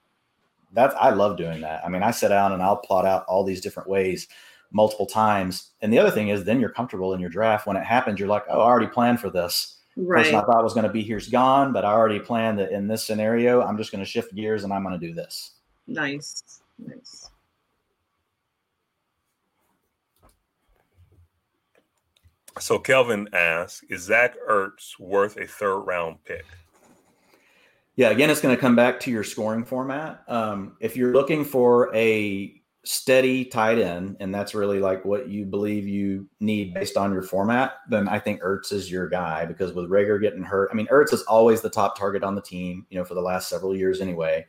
[0.73, 1.85] that's I love doing that.
[1.85, 4.27] I mean, I sit down and I'll plot out all these different ways
[4.73, 5.71] multiple times.
[5.81, 7.67] And the other thing is then you're comfortable in your draft.
[7.67, 9.79] When it happens, you're like, oh, I already planned for this.
[10.09, 12.89] Person I thought was going to be here's gone, but I already planned that in
[12.89, 15.57] this scenario, I'm just going to shift gears and I'm going to do this.
[15.87, 16.63] Nice.
[16.79, 17.29] Nice.
[22.59, 26.45] So Kelvin asks, is Zach Ertz worth a third round pick?
[27.97, 30.23] Yeah, again, it's going to come back to your scoring format.
[30.27, 35.45] Um, if you're looking for a steady tight end, and that's really like what you
[35.45, 39.73] believe you need based on your format, then I think Ertz is your guy because
[39.73, 42.87] with Reagor getting hurt, I mean, Ertz is always the top target on the team,
[42.91, 44.47] you know, for the last several years anyway.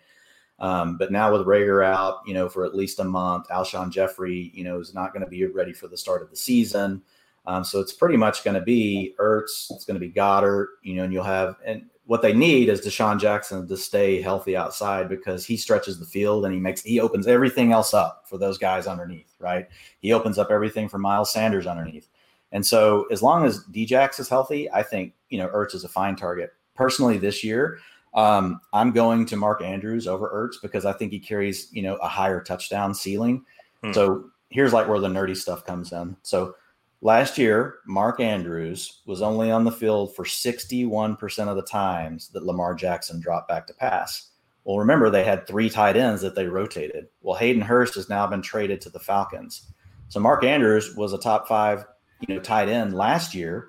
[0.60, 4.52] Um, but now with Reagor out, you know, for at least a month, Alshon Jeffery,
[4.54, 7.04] you know, is not going to be ready for the start of the season.
[7.46, 10.96] Um, so it's pretty much going to be Ertz, it's going to be Goedert, you
[10.96, 15.08] know, and you'll have, and what they need is DeSean Jackson to stay healthy outside
[15.08, 18.58] because he stretches the field and he makes, he opens everything else up for those
[18.58, 19.68] guys underneath, right?
[20.00, 22.10] He opens up everything for Miles Sanders underneath.
[22.52, 25.90] And so as long as Djax is healthy, I think, you know, Ertz is a
[25.90, 26.52] fine target.
[26.76, 27.80] Personally, this year,
[28.14, 31.96] um, I'm going to Mark Andrews over Ertz because I think he carries, you know,
[31.96, 33.44] a higher touchdown ceiling.
[33.82, 33.94] Hmm.
[33.94, 36.16] So here's like where the nerdy stuff comes in.
[36.22, 36.54] So
[37.04, 42.46] last year, Mark Andrews was only on the field for 61% of the times that
[42.46, 44.32] Lamar Jackson dropped back to pass.
[44.64, 47.08] Well, remember they had three tight ends that they rotated.
[47.22, 49.74] Well, Hayden Hurst has now been traded to the Falcons.
[50.08, 51.86] So Mark Andrews was a top five,
[52.26, 53.68] you know, tight end last year.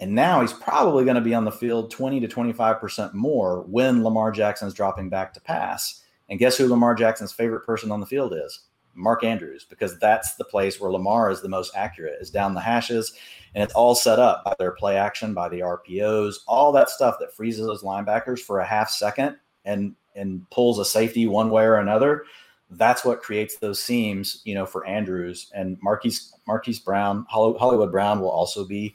[0.00, 4.04] And now he's probably going to be on the field 20 to 25% more when
[4.04, 6.04] Lamar Jackson's dropping back to pass.
[6.28, 8.60] And guess who Lamar Jackson's favorite person on the field is?
[8.98, 12.60] Mark Andrews, because that's the place where Lamar is the most accurate, is down the
[12.60, 13.12] hashes.
[13.54, 17.16] And it's all set up by their play action, by the RPOs, all that stuff
[17.20, 21.64] that freezes those linebackers for a half second and and pulls a safety one way
[21.64, 22.24] or another.
[22.72, 28.20] that's what creates those seams, you know, for Andrews and Marquise Marquise Brown, Hollywood Brown
[28.20, 28.94] will also be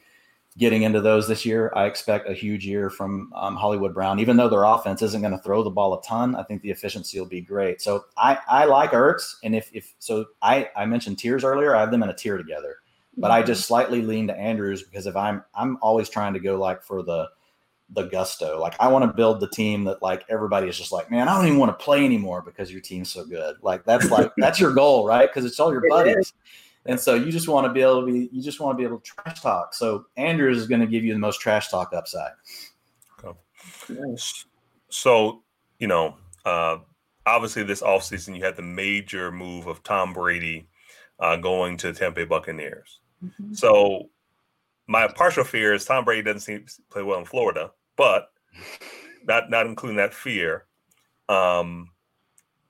[0.58, 1.72] getting into those this year.
[1.76, 5.34] I expect a huge year from um, Hollywood Brown, even though their offense isn't going
[5.34, 6.36] to throw the ball a ton.
[6.36, 7.82] I think the efficiency will be great.
[7.82, 9.36] So I, I like Ertz.
[9.44, 11.76] And if, if so, I, I mentioned tiers earlier.
[11.76, 12.78] I have them in a tier together,
[13.18, 16.58] but I just slightly lean to Andrews because if I'm, I'm always trying to go
[16.58, 17.30] like for the,
[17.90, 18.60] the gusto.
[18.60, 21.36] Like I want to build the team that like everybody is just like, man, I
[21.36, 23.58] don't even want to play anymore because your team's so good.
[23.62, 25.30] Like that's like that's your goal, right?
[25.30, 26.34] Because it's all your buddies.
[26.86, 28.86] And so you just want to be able to be you just want to be
[28.86, 29.74] able to trash talk.
[29.74, 32.32] So Andrews is going to give you the most trash talk upside.
[33.24, 33.38] Okay.
[34.90, 35.44] So,
[35.80, 36.78] you know, uh,
[37.26, 40.68] obviously this offseason you had the major move of Tom Brady
[41.20, 43.00] uh, going to the Tampa Bay Buccaneers.
[43.24, 43.54] Mm-hmm.
[43.54, 44.10] So
[44.88, 48.30] my partial fear is Tom Brady doesn't seem to play well in Florida, but
[49.26, 50.66] not not including that fear,
[51.30, 51.90] um,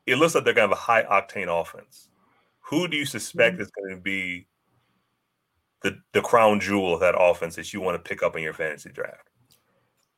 [0.06, 2.10] it looks like they're gonna have a high octane offense.
[2.74, 3.62] Who do you suspect mm-hmm.
[3.62, 4.48] is going to be
[5.84, 8.54] the the crown jewel of that offense that you want to pick up in your
[8.54, 9.30] fantasy draft?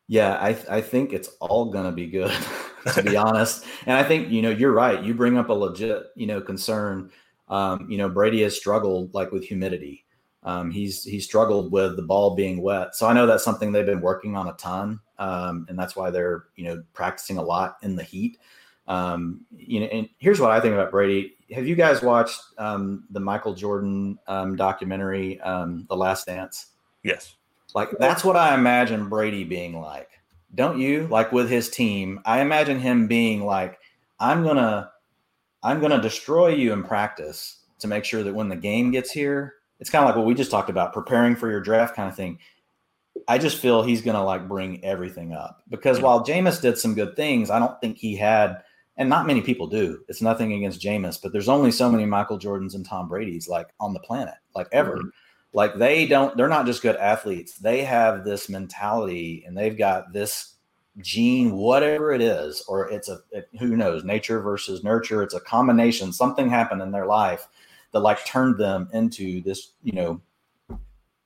[0.08, 2.32] Yeah, I I think it's all gonna be good,
[2.94, 3.66] to be honest.
[3.86, 5.04] And I think you know you're right.
[5.04, 7.12] You bring up a legit you know concern.
[7.50, 10.06] Um, you know Brady has struggled like with humidity.
[10.44, 12.96] Um, he's he struggled with the ball being wet.
[12.96, 16.12] So I know that's something they've been working on a ton, um, and that's why
[16.12, 18.38] they're you know practicing a lot in the heat.
[18.88, 21.34] Um, you know, and here's what I think about Brady.
[21.52, 26.68] Have you guys watched um, the Michael Jordan um, documentary, um, The Last Dance?
[27.04, 27.36] Yes.
[27.74, 30.10] Like that's what I imagine Brady being like.
[30.54, 31.08] Don't you?
[31.08, 33.80] Like with his team, I imagine him being like,
[34.20, 34.92] "I'm gonna,
[35.62, 39.56] I'm gonna destroy you in practice to make sure that when the game gets here,
[39.80, 42.16] it's kind of like what we just talked about, preparing for your draft kind of
[42.16, 42.40] thing.
[43.28, 47.16] I just feel he's to like bring everything up because while Jameis did some good
[47.16, 48.64] things, I don't think he had,
[48.98, 50.04] and not many people do.
[50.08, 53.68] It's nothing against Jameis, but there's only so many Michael Jordans and Tom Brady's like
[53.80, 54.98] on the planet, like ever.
[54.98, 55.10] Mm-hmm.
[55.54, 57.58] Like they don't, they're not just good athletes.
[57.58, 60.56] They have this mentality and they've got this
[61.00, 65.24] gene, whatever it is, or it's a, it, who knows, nature versus nurture.
[65.24, 66.12] It's a combination.
[66.12, 67.48] Something happened in their life
[67.92, 70.22] that like turned them into this, you know,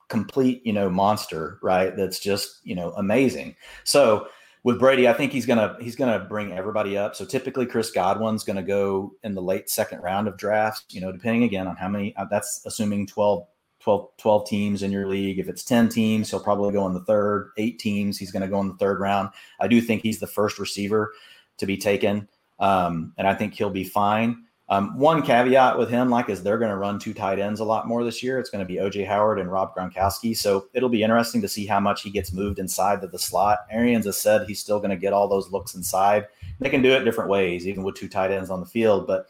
[0.10, 1.95] complete, you know, monster, right?
[1.95, 3.55] That's just, you know, amazing.
[3.84, 4.27] So
[4.63, 7.15] with Brady, I think he's gonna he's gonna bring everybody up.
[7.15, 10.84] So typically, Chris Godwin's gonna go in the late second round of drafts.
[10.89, 12.15] You know, depending again on how many.
[12.15, 13.48] Uh, that's assuming 12,
[13.80, 15.39] 12, 12 teams in your league.
[15.39, 17.52] If it's ten teams, he'll probably go in the third.
[17.58, 19.30] Eight teams, he's gonna go in the third round.
[19.60, 21.13] I do think he's the first receiver
[21.58, 22.28] to be taken,
[22.60, 24.43] um, and I think he'll be fine.
[24.71, 27.63] Um, one caveat with him, like, is they're going to run two tight ends a
[27.63, 28.38] lot more this year.
[28.38, 30.38] It's going to be OJ Howard and Rob Gronkowski.
[30.38, 33.60] So it'll be interesting to see how much he gets moved inside to the slot.
[33.71, 36.27] Arians has said he's still going to get all those looks inside.
[36.60, 39.08] They can do it different ways, even with two tight ends on the field.
[39.08, 39.25] But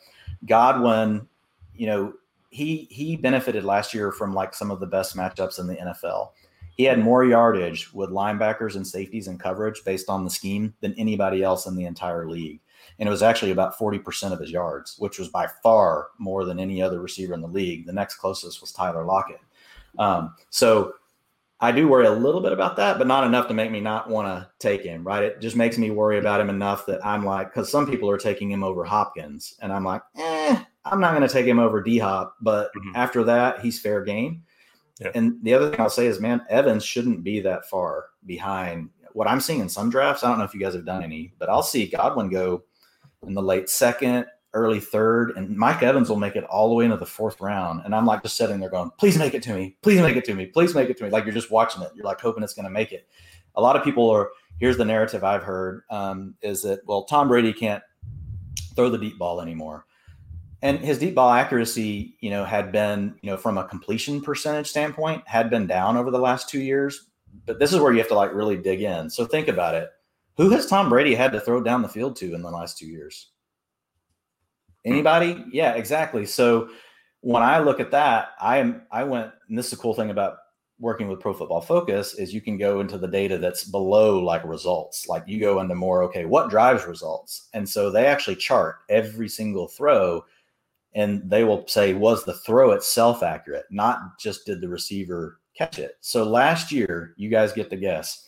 [0.45, 1.25] Godwin,
[1.73, 2.13] you know,
[2.49, 6.31] he he benefited last year from like some of the best matchups in the NFL.
[6.75, 10.93] He had more yardage with linebackers and safeties and coverage based on the scheme than
[10.97, 12.59] anybody else in the entire league
[12.99, 16.59] and it was actually about 40% of his yards, which was by far more than
[16.59, 17.85] any other receiver in the league.
[17.85, 19.39] The next closest was Tyler Lockett.
[19.97, 20.93] Um, so
[21.61, 24.09] I do worry a little bit about that, but not enough to make me not
[24.09, 25.23] want to take him, right?
[25.23, 28.17] It just makes me worry about him enough that I'm like, because some people are
[28.17, 31.81] taking him over Hopkins, and I'm like, eh, I'm not going to take him over
[31.81, 32.95] D Hop, but mm-hmm.
[32.95, 34.43] after that, he's fair game.
[34.99, 35.11] Yeah.
[35.15, 38.89] And the other thing I'll say is, man, Evans shouldn't be that far behind.
[39.13, 41.33] What I'm seeing in some drafts, I don't know if you guys have done any,
[41.39, 42.63] but I'll see Godwin go
[43.27, 46.85] in the late second, early third, and Mike Evans will make it all the way
[46.85, 47.81] into the fourth round.
[47.85, 49.77] And I'm like just sitting there going, please make it to me.
[49.81, 50.47] Please make it to me.
[50.47, 51.09] Please make it to me.
[51.09, 51.91] Like you're just watching it.
[51.95, 53.07] You're like hoping it's going to make it.
[53.55, 54.29] A lot of people are,
[54.59, 57.83] here's the narrative I've heard um, is that, well, Tom Brady can't
[58.75, 59.85] throw the deep ball anymore.
[60.61, 64.67] And his deep ball accuracy, you know, had been, you know, from a completion percentage
[64.67, 67.07] standpoint, had been down over the last two years.
[67.45, 69.09] But this is where you have to like really dig in.
[69.09, 69.89] So think about it
[70.39, 72.87] who has Tom Brady had to throw down the field to in the last two
[72.87, 73.31] years?
[74.85, 75.43] Anybody?
[75.51, 76.25] Yeah, exactly.
[76.25, 76.69] So
[77.19, 80.11] when I look at that, I am I went, and this is the cool thing
[80.11, 80.37] about
[80.79, 84.45] working with Pro Football Focus is you can go into the data that's below like
[84.45, 85.09] results.
[85.09, 87.49] Like you go into more, okay, what drives results?
[87.53, 90.23] And so they actually chart every single throw
[90.95, 93.65] and they will say, was the throw itself accurate?
[93.69, 95.97] Not just did the receiver catch it.
[95.99, 98.25] So last year, you guys get the guess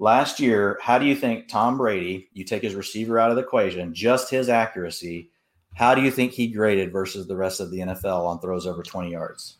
[0.00, 3.42] Last year, how do you think Tom Brady, you take his receiver out of the
[3.42, 5.30] equation, just his accuracy,
[5.74, 8.82] how do you think he graded versus the rest of the NFL on throws over
[8.82, 9.58] 20 yards?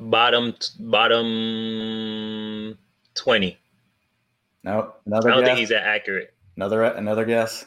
[0.00, 2.78] Bottom bottom
[3.14, 3.58] 20.
[4.64, 5.48] No, another I don't guess?
[5.48, 6.34] think he's that accurate.
[6.56, 7.64] Another another guess?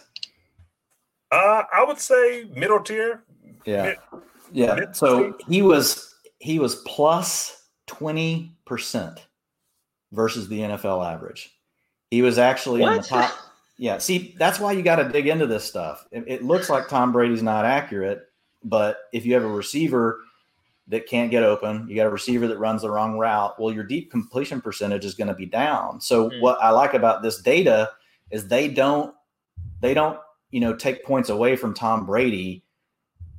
[1.32, 3.24] Uh, I would say middle tier.
[3.66, 3.84] Yeah.
[3.84, 3.98] Mid-
[4.54, 4.76] Yeah.
[4.76, 9.18] mid- So he was he was plus 20%
[10.12, 11.52] versus the NFL average.
[12.16, 13.32] He was actually in the top.
[13.78, 13.98] Yeah.
[13.98, 16.08] See, that's why you got to dig into this stuff.
[16.10, 18.22] It, it looks like Tom Brady's not accurate,
[18.64, 20.22] but if you have a receiver
[20.88, 23.84] that can't get open, you got a receiver that runs the wrong route, well, your
[23.84, 26.00] deep completion percentage is going to be down.
[26.00, 26.40] So Mm.
[26.40, 27.92] what I like about this data
[28.32, 29.14] is they don't
[29.82, 30.20] they don't,
[30.52, 32.64] you know, take points away from Tom Brady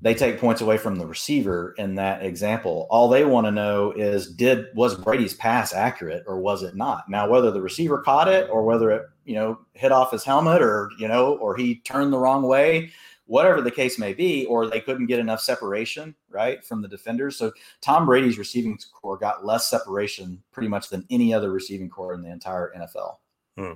[0.03, 2.87] they take points away from the receiver in that example.
[2.91, 7.09] All they want to know is did was Brady's pass accurate or was it not?
[7.09, 10.61] Now whether the receiver caught it or whether it, you know, hit off his helmet
[10.61, 12.93] or, you know, or he turned the wrong way,
[13.25, 17.37] whatever the case may be, or they couldn't get enough separation, right, from the defenders.
[17.37, 22.15] So Tom Brady's receiving corps got less separation pretty much than any other receiving corps
[22.15, 23.17] in the entire NFL.
[23.57, 23.73] Hmm.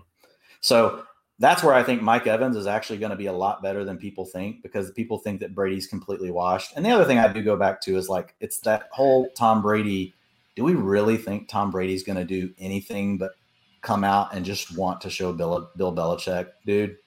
[0.60, 1.04] So
[1.40, 3.96] that's where I think Mike Evans is actually going to be a lot better than
[3.96, 6.76] people think because people think that Brady's completely washed.
[6.76, 9.62] And the other thing I do go back to is like it's that whole Tom
[9.62, 10.14] Brady.
[10.54, 13.32] Do we really think Tom Brady's going to do anything but
[13.80, 16.98] come out and just want to show Bill Bill Belichick, dude?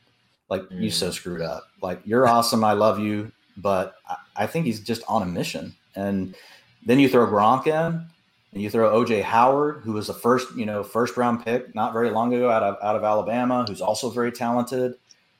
[0.49, 1.13] Like you so mm.
[1.13, 1.65] screwed up.
[1.83, 5.75] Like you're awesome, I love you, but I, I think he's just on a mission.
[5.95, 6.35] And
[6.83, 8.07] then you throw Gronk in,
[8.53, 11.91] and you throw OJ Howard, who was a first, you know, first round pick not
[11.91, 14.95] very long ago out of out of Alabama, who's also very talented.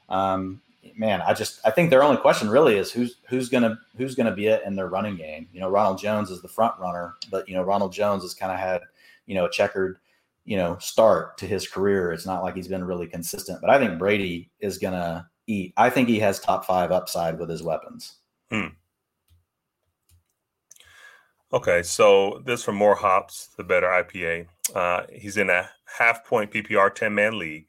[0.10, 0.62] Um,
[0.98, 4.34] man, I just I think their only question really is who's who's gonna who's gonna
[4.36, 5.48] be it in their running game.
[5.54, 8.52] You know, Ronald Jones is the front runner, but you know, Ronald Jones has kind
[8.52, 8.82] of had,
[9.28, 10.00] you know, a checkered,
[10.46, 12.12] you know, start to his career.
[12.12, 13.62] It's not like he's been really consistent.
[13.62, 15.74] But I think Brady is gonna eat.
[15.78, 18.16] I think he has top five upside with his weapons.
[21.54, 24.48] Okay, so this from more hops, the better IPA.
[24.74, 27.68] Uh, he's in a half point PPR 10 man league.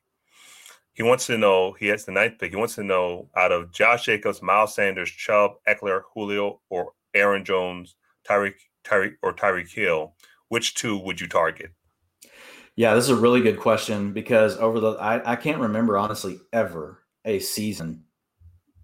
[0.95, 2.53] He wants to know, he has the ninth pick.
[2.53, 7.45] He wants to know out of Josh Jacobs, Miles Sanders, Chubb, Ekeler, Julio, or Aaron
[7.45, 8.55] Jones, Tyreek,
[8.87, 10.15] Tyreek, or Tyreek Hill,
[10.49, 11.71] which two would you target?
[12.77, 16.39] Yeah, this is a really good question because over the I, I can't remember honestly
[16.55, 18.05] ever a season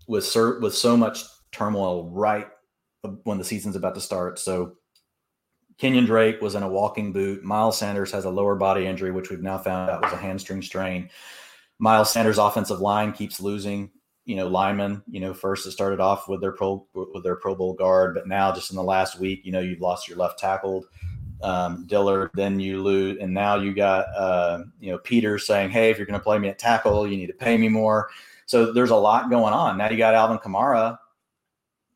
[0.06, 2.48] with with so much turmoil right
[3.24, 4.38] when the season's about to start.
[4.38, 4.76] So
[5.80, 7.42] Kenyon Drake was in a walking boot.
[7.42, 10.60] Miles Sanders has a lower body injury, which we've now found out was a hamstring
[10.60, 11.08] strain.
[11.78, 13.90] Miles Sanders' offensive line keeps losing,
[14.26, 15.02] you know, linemen.
[15.08, 18.28] You know, first it started off with their pro with their Pro Bowl guard, but
[18.28, 20.84] now just in the last week, you know, you've lost your left tackle,
[21.42, 22.30] um, Dillard.
[22.34, 26.06] Then you lose, and now you got uh, you know Peter saying, "Hey, if you're
[26.06, 28.10] going to play me at tackle, you need to pay me more."
[28.44, 29.78] So there's a lot going on.
[29.78, 30.98] Now you got Alvin Kamara,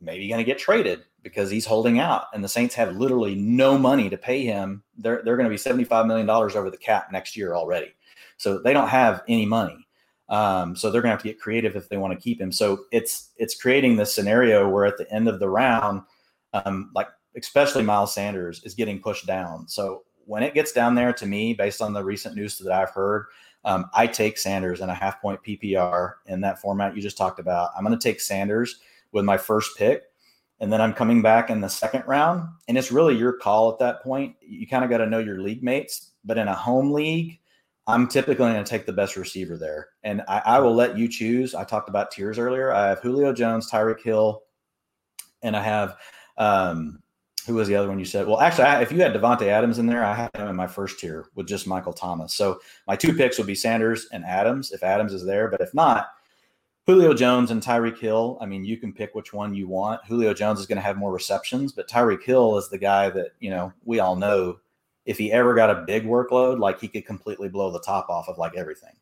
[0.01, 3.77] maybe going to get traded because he's holding out, and the Saints have literally no
[3.77, 4.85] money to pay him.
[4.97, 7.93] They're they're going to be 75 million dollars over the cap next year already,
[8.37, 9.85] so they don't have any money.
[10.29, 12.53] Um, so they're going to have to get creative if they want to keep him.
[12.53, 16.03] So it's it's creating this scenario where at the end of the round,
[16.53, 19.67] um, like especially Miles Sanders is getting pushed down.
[19.67, 22.91] So when it gets down there to me, based on the recent news that I've
[22.91, 23.27] heard,
[23.65, 27.41] um, I take Sanders in a half point PPR in that format you just talked
[27.41, 27.71] about.
[27.77, 28.81] I'm going to take Sanders
[29.13, 30.05] with my first pick.
[30.61, 32.49] And then I'm coming back in the second round.
[32.69, 34.37] And it's really your call at that point.
[34.41, 36.13] You kind of got to know your league mates.
[36.25, 37.39] But in a home league,
[37.87, 39.89] I'm typically going to take the best receiver there.
[40.05, 41.55] And I, I will let you choose.
[41.55, 42.73] I talked about tiers earlier.
[42.73, 44.43] I have Julio Jones, Tyreek Hill,
[45.43, 45.97] and I have
[46.39, 47.03] um,
[47.47, 48.27] who was the other one you said?
[48.27, 50.67] Well, actually, I, if you had Davante Adams in there, I had him in my
[50.67, 52.35] first tier with just Michael Thomas.
[52.35, 55.49] So my two picks would be Sanders and Adams if Adams is there.
[55.49, 56.09] But if not,
[56.87, 58.37] Julio Jones and Tyreek Hill.
[58.41, 60.05] I mean, you can pick which one you want.
[60.07, 63.31] Julio Jones is going to have more receptions, but Tyreek Hill is the guy that
[63.41, 64.59] you know we all know.
[65.07, 68.29] If he ever got a big workload, like he could completely blow the top off
[68.29, 68.95] of like everything.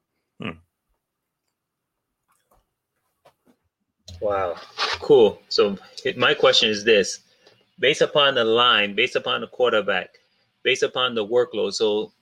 [4.20, 4.56] Wow,
[5.00, 5.40] cool.
[5.48, 5.76] So
[6.16, 7.20] my question is this:
[7.78, 10.18] based upon the line, based upon the quarterback,
[10.62, 11.74] based upon the workload.
[11.74, 12.12] So,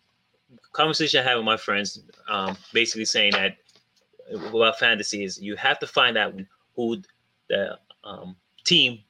[0.72, 3.56] conversation I have with my friends, um, basically saying that
[4.30, 6.34] about fantasy is you have to find out
[6.76, 7.02] who
[7.48, 9.00] the um, team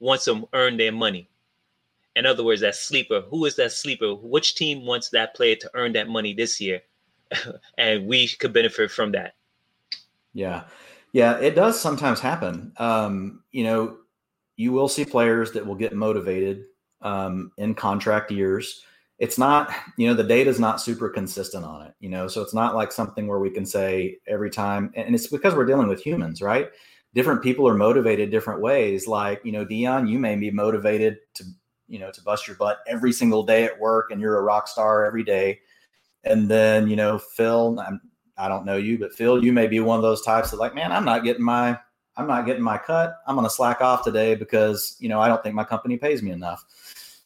[0.00, 1.28] wants to earn their money.
[2.16, 3.22] In other words, that sleeper.
[3.30, 4.14] Who is that sleeper?
[4.14, 6.82] Which team wants that player to earn that money this year?
[7.78, 9.34] and we could benefit from that.
[10.32, 10.64] Yeah.
[11.12, 12.72] Yeah, it does sometimes happen.
[12.76, 13.98] Um, you know,
[14.56, 16.64] you will see players that will get motivated
[17.00, 18.82] um, in contract years.
[19.18, 22.40] It's not, you know, the data is not super consistent on it, you know, so
[22.40, 25.88] it's not like something where we can say every time, and it's because we're dealing
[25.88, 26.68] with humans, right?
[27.14, 29.08] Different people are motivated different ways.
[29.08, 31.44] Like, you know, Dion, you may be motivated to,
[31.88, 34.68] you know, to bust your butt every single day at work and you're a rock
[34.68, 35.58] star every day.
[36.22, 38.00] And then, you know, Phil, I'm,
[38.36, 40.74] I don't know you, but Phil, you may be one of those types that like,
[40.74, 41.78] man, I'm not getting my,
[42.16, 43.16] I'm not getting my cut.
[43.26, 46.22] I'm going to slack off today because, you know, I don't think my company pays
[46.22, 46.64] me enough.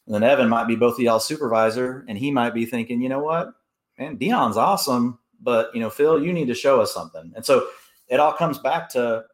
[0.05, 3.09] And then Evan might be both of y'all's supervisor and he might be thinking, you
[3.09, 3.53] know what,
[3.97, 7.31] man, Dion's awesome, but, you know, Phil, you need to show us something.
[7.35, 7.67] And so
[8.09, 9.25] it all comes back to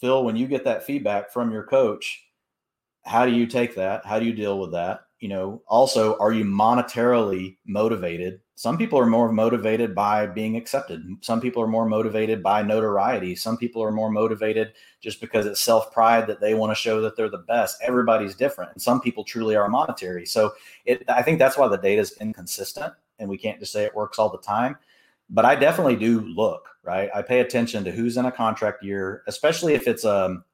[0.00, 2.24] Phil, when you get that feedback from your coach,
[3.04, 4.04] how do you take that?
[4.06, 5.00] How do you deal with that?
[5.18, 8.40] You know, also, are you monetarily motivated?
[8.58, 11.06] Some people are more motivated by being accepted.
[11.20, 13.36] Some people are more motivated by notoriety.
[13.36, 17.00] Some people are more motivated just because it's self pride that they want to show
[17.02, 17.78] that they're the best.
[17.80, 18.72] Everybody's different.
[18.72, 20.26] And some people truly are monetary.
[20.26, 20.54] So
[20.86, 23.94] it, I think that's why the data is inconsistent and we can't just say it
[23.94, 24.76] works all the time.
[25.30, 27.10] But I definitely do look, right?
[27.14, 30.44] I pay attention to who's in a contract year, especially if it's a, um,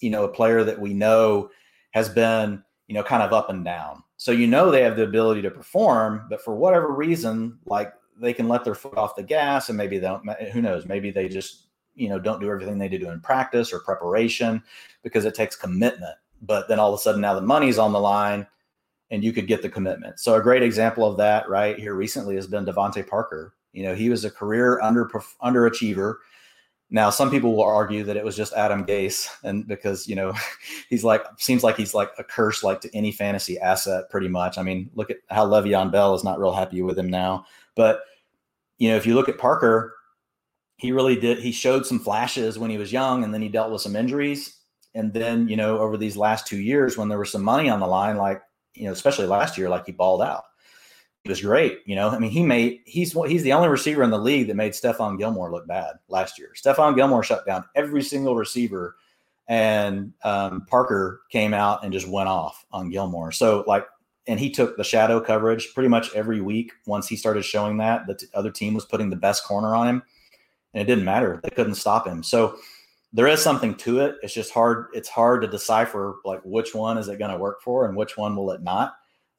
[0.00, 1.50] you know, a player that we know
[1.90, 4.04] has been, you know, kind of up and down.
[4.18, 8.34] So you know they have the ability to perform, but for whatever reason, like they
[8.34, 10.28] can let their foot off the gas, and maybe they don't.
[10.52, 10.86] Who knows?
[10.86, 14.62] Maybe they just you know don't do everything they do in practice or preparation
[15.04, 16.16] because it takes commitment.
[16.42, 18.44] But then all of a sudden now the money's on the line,
[19.12, 20.18] and you could get the commitment.
[20.18, 23.54] So a great example of that right here recently has been DeVante Parker.
[23.72, 25.04] You know he was a career under
[25.44, 26.16] underachiever
[26.90, 30.32] now, some people will argue that it was just Adam Gase, and because you know
[30.88, 34.56] he's like seems like he's like a curse like to any fantasy asset, pretty much.
[34.56, 37.44] I mean, look at how Le'Veon Bell is not real happy with him now.
[37.74, 38.00] But
[38.78, 39.94] you know, if you look at Parker,
[40.76, 41.40] he really did.
[41.40, 44.56] He showed some flashes when he was young, and then he dealt with some injuries.
[44.94, 47.80] And then you know, over these last two years, when there was some money on
[47.80, 48.40] the line, like
[48.74, 50.44] you know, especially last year, like he balled out
[51.28, 51.80] was great.
[51.84, 54.56] You know, I mean, he made he's he's the only receiver in the league that
[54.56, 56.52] made Stephon Gilmore look bad last year.
[56.56, 58.96] Stephon Gilmore shut down every single receiver,
[59.48, 63.32] and um, Parker came out and just went off on Gilmore.
[63.32, 63.86] So like,
[64.26, 66.72] and he took the shadow coverage pretty much every week.
[66.86, 69.88] Once he started showing that, the t- other team was putting the best corner on
[69.88, 70.02] him,
[70.74, 71.40] and it didn't matter.
[71.42, 72.22] They couldn't stop him.
[72.22, 72.58] So
[73.12, 74.16] there is something to it.
[74.22, 74.86] It's just hard.
[74.92, 78.16] It's hard to decipher like which one is it going to work for and which
[78.16, 78.94] one will it not.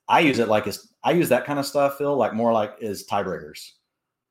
[0.07, 2.75] I use it like it's I use that kind of stuff, Phil, like more like
[2.81, 3.71] is tiebreakers.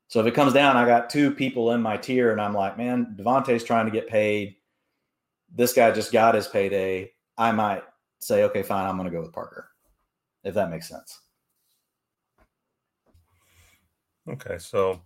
[0.08, 2.78] So if it comes down, I got two people in my tier, and I'm like,
[2.78, 4.56] man, DeVante's trying to get paid.
[5.54, 7.12] This guy just got his payday.
[7.36, 7.82] I might
[8.20, 9.68] say, okay, fine, I'm going to go with Parker,
[10.44, 11.20] if that makes sense.
[14.28, 15.00] Okay, so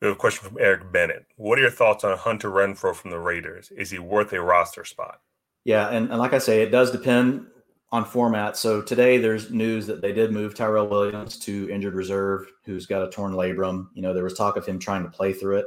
[0.00, 1.26] we have a question from Eric Bennett.
[1.36, 3.70] What are your thoughts on Hunter Renfrow from the Raiders?
[3.70, 5.20] Is he worth a roster spot?
[5.64, 7.46] Yeah, and, and like I say, it does depend
[7.94, 8.56] on format.
[8.56, 13.06] So today there's news that they did move Tyrell Williams to injured reserve, who's got
[13.06, 13.86] a torn labrum.
[13.94, 15.66] You know, there was talk of him trying to play through it.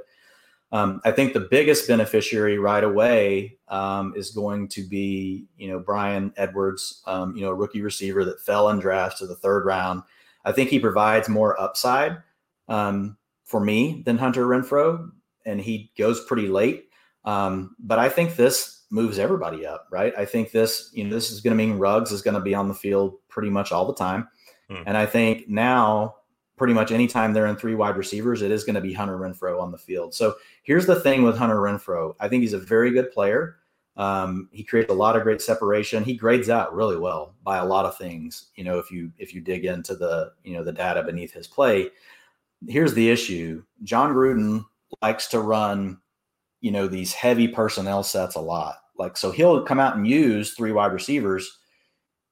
[0.73, 5.80] Um, I think the biggest beneficiary right away um, is going to be, you know,
[5.80, 9.65] Bryan Edwards, um, you know, a rookie receiver that fell in drafts to the third
[9.65, 10.03] round.
[10.43, 12.17] I think he provides more upside
[12.67, 13.15] um,
[13.45, 15.09] for me than Hunter Renfrow,
[15.45, 16.89] and he goes pretty late.
[17.23, 20.13] Um, but I think this moves everybody up, right?
[20.17, 22.55] I think this, you know, this is going to mean Ruggs is going to be
[22.55, 24.27] on the field pretty much all the time.
[24.69, 24.83] Hmm.
[24.85, 26.15] And I think now,
[26.57, 29.61] pretty much anytime they're in three wide receivers, it is going to be Hunter Renfrow
[29.61, 30.13] on the field.
[30.13, 33.57] So here's the thing with Hunter Renfrow I think he's a very good player.
[33.95, 36.03] Um, he creates a lot of great separation.
[36.03, 38.47] He grades out really well by a lot of things.
[38.55, 41.47] You know, if you if you dig into the you know the data beneath his
[41.47, 41.89] play,
[42.67, 44.65] here's the issue: Jon Gruden
[45.01, 45.99] likes to run
[46.61, 48.75] you know, these heavy personnel sets a lot.
[48.97, 51.59] Like, so he'll come out and use three wide receivers,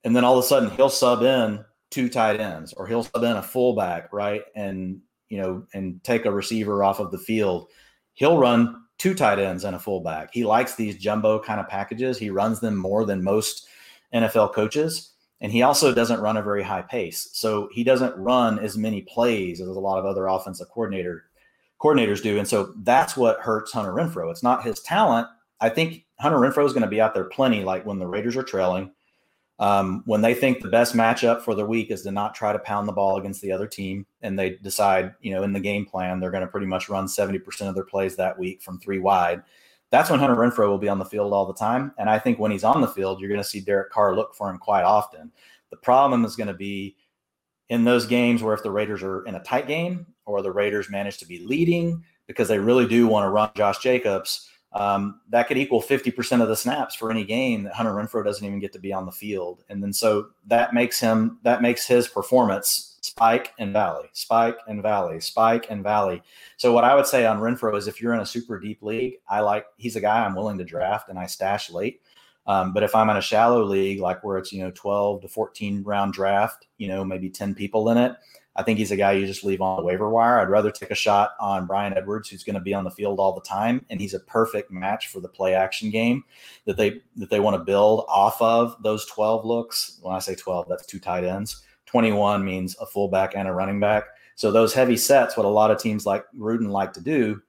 [0.03, 3.23] and then all of a sudden he'll sub in two tight ends or he'll sub
[3.23, 4.41] in a fullback, right?
[4.55, 4.99] And,
[5.29, 7.69] you know, and take a receiver off of the field.
[8.13, 10.29] He'll run two tight ends and a fullback.
[10.33, 12.17] He likes these jumbo kind of packages.
[12.17, 13.67] He runs them more than most
[14.13, 15.11] NFL coaches.
[15.41, 17.29] And he also doesn't run a very high pace.
[17.33, 21.25] So he doesn't run as many plays as a lot of other offensive coordinator
[21.81, 22.37] coordinators do.
[22.37, 24.31] And so that's what hurts Hunter Renfrow.
[24.31, 25.27] It's not his talent.
[25.59, 28.35] I think Hunter Renfrow is going to be out there plenty, like when the Raiders
[28.35, 28.91] are trailing.
[29.57, 32.59] Um, when they think the best matchup for the week is to not try to
[32.59, 35.85] pound the ball against the other team, and they decide, you know, in the game
[35.85, 38.99] plan, they're going to pretty much run 70% of their plays that week from three
[38.99, 39.43] wide.
[39.91, 41.93] That's when Hunter Renfrow will be on the field all the time.
[41.97, 44.35] And I think when he's on the field, you're going to see Derek Carr look
[44.35, 45.31] for him quite often.
[45.69, 46.97] The problem is going to be
[47.69, 50.89] in those games where if the Raiders are in a tight game or the Raiders
[50.89, 55.47] manage to be leading because they really do want to run Josh Jacobs, um, that
[55.47, 58.73] could equal 50% of the snaps for any game that Hunter Renfrow doesn't even get
[58.73, 59.63] to be on the field.
[59.69, 64.81] And then so that makes him, that makes his performance spike and valley, spike and
[64.81, 66.21] valley, spike and valley.
[66.57, 69.15] So what I would say on Renfrow is if you're in a super deep league,
[69.29, 72.01] I like, he's a guy I'm willing to draft and I stash late.
[72.47, 75.27] Um, but if I'm in a shallow league, like where it's, you know, 12 to
[75.27, 78.15] 14 round draft, you know, maybe 10 people in it,
[78.55, 80.39] I think he's a guy you just leave on the waiver wire.
[80.39, 83.19] I'd rather take a shot on Bryan Edwards, who's going to be on the field
[83.19, 86.23] all the time, and he's a perfect match for the play action game
[86.65, 89.99] that they that they want to build off of those 12 looks.
[90.01, 91.63] When I say 12, that's two tight ends.
[91.85, 94.05] 21 means a fullback and a running back.
[94.35, 97.41] So those heavy sets, what a lot of teams like Gruden like to do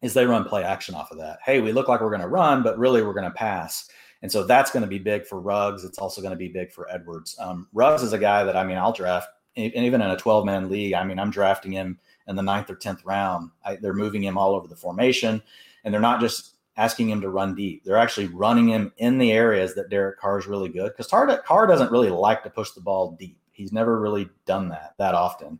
[0.00, 1.38] is they run play action off of that.
[1.44, 3.88] Hey, we look like we're going to run, but really we're going to pass.
[4.22, 5.84] And so that's going to be big for Ruggs.
[5.84, 7.36] It's also going to be big for Edwards.
[7.38, 9.28] Um, Ruggs is a guy that I mean, I'll draft,
[9.58, 10.94] and even in a 12 man league.
[10.94, 13.50] I mean, I'm drafting him in the ninth or 10th round.
[13.64, 15.42] I, they're moving him all over the formation,
[15.84, 17.84] and they're not just asking him to run deep.
[17.84, 21.66] They're actually running him in the areas that Derek Carr is really good because Carr
[21.66, 23.38] doesn't really like to push the ball deep.
[23.50, 25.58] He's never really done that that often.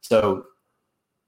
[0.00, 0.46] So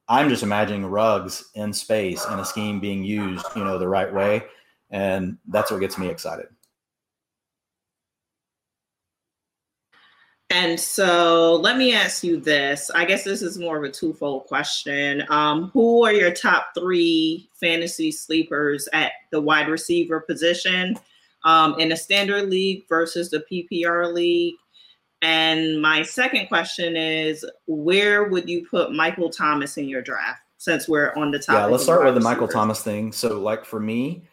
[0.09, 4.13] I'm just imagining Ruggs in space and a scheme being used, you know, the right
[4.13, 4.45] way.
[4.91, 6.47] And that's what gets me excited.
[10.53, 12.91] And so let me ask you this.
[12.95, 15.25] I guess this is more of a twofold question.
[15.31, 20.99] Um, who are your top three fantasy sleepers at the wide receiver position
[21.45, 24.57] um, in a standard league versus the PPR league?
[25.23, 30.87] And my second question is where would you put Michael Thomas in your draft since
[30.87, 31.55] we're on the top?
[31.55, 33.13] Yeah, let's start with the Michael Thomas thing.
[33.13, 34.25] So, like for me,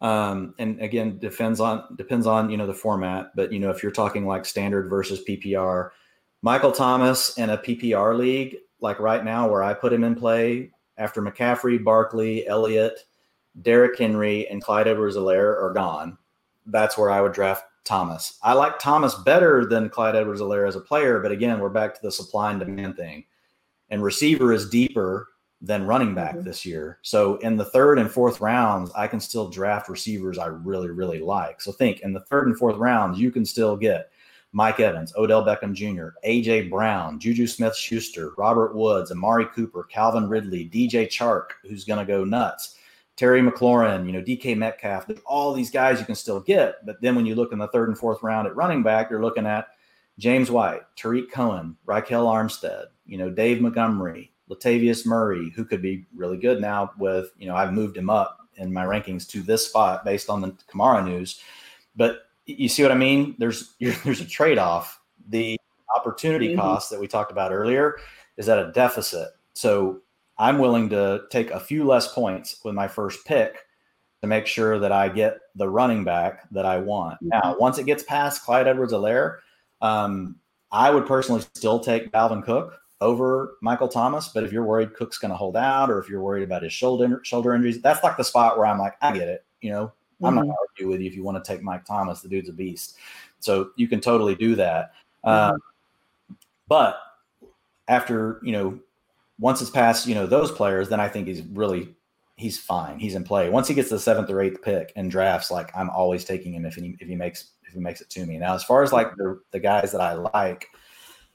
[0.00, 3.82] um, and again, depends on depends on you know the format, but you know if
[3.82, 5.90] you're talking like standard versus PPR,
[6.42, 10.70] Michael Thomas in a PPR league, like right now where I put him in play
[10.98, 13.00] after McCaffrey, Barkley, Elliott,
[13.62, 16.16] Derrick Henry, and Clyde Edwards-Helaire are gone.
[16.66, 18.38] That's where I would draft Thomas.
[18.42, 21.94] I like Thomas better than Clyde Edwards Helaire as a player, but again, we're back
[21.94, 23.24] to the supply and demand thing.
[23.90, 25.28] And receiver is deeper
[25.60, 26.44] than running back mm-hmm.
[26.44, 26.98] this year.
[27.02, 31.20] So in the third and fourth rounds, I can still draft receivers I really, really
[31.20, 31.60] like.
[31.60, 34.10] So think in the third and fourth rounds, you can still get
[34.52, 40.28] Mike Evans, Odell Beckham Jr., AJ Brown, Juju Smith Schuster, Robert Woods, Amari Cooper, Calvin
[40.28, 42.76] Ridley, DJ Chark, who's going to go nuts.
[43.16, 46.84] Terry McLaurin, you know, DK Metcalf, all these guys you can still get.
[46.84, 49.22] But then when you look in the third and fourth round at running back, you're
[49.22, 49.68] looking at
[50.18, 56.06] James White, Tarik Cohen, Ryquell Armstead, you know, Dave Montgomery, Latavius Murray, who could be
[56.14, 59.66] really good now with, you know, I've moved him up in my rankings to this
[59.66, 61.40] spot based on the Kamara news.
[61.94, 63.34] But you see what I mean?
[63.38, 65.00] There's there's a trade-off.
[65.28, 65.58] The
[65.96, 66.60] opportunity mm-hmm.
[66.60, 67.96] cost that we talked about earlier
[68.36, 69.28] is at a deficit.
[69.54, 70.00] So
[70.38, 73.64] I'm willing to take a few less points with my first pick
[74.20, 77.14] to make sure that I get the running back that I want.
[77.14, 77.28] Mm-hmm.
[77.28, 79.38] Now, once it gets past Clyde Edwards Helaire,
[79.80, 80.36] um,
[80.70, 84.28] I would personally still take Dalvin Cook over Michael Thomas.
[84.28, 86.72] But if you're worried Cook's going to hold out, or if you're worried about his
[86.72, 89.44] shoulder shoulder injuries, that's like the spot where I'm like, I get it.
[89.60, 90.26] You know, mm-hmm.
[90.26, 90.48] I'm not mm-hmm.
[90.48, 92.20] going to argue with you if you want to take Mike Thomas.
[92.20, 92.96] The dude's a beast,
[93.40, 94.92] so you can totally do that.
[95.24, 95.54] Mm-hmm.
[95.54, 95.60] Um,
[96.68, 96.98] but
[97.88, 98.80] after you know
[99.38, 101.94] once it's past, you know, those players, then I think he's really
[102.36, 102.98] he's fine.
[102.98, 103.48] He's in play.
[103.50, 106.64] Once he gets the seventh or eighth pick in drafts, like I'm always taking him
[106.64, 108.38] if he if he makes if he makes it to me.
[108.38, 110.68] Now, as far as like the, the guys that I like,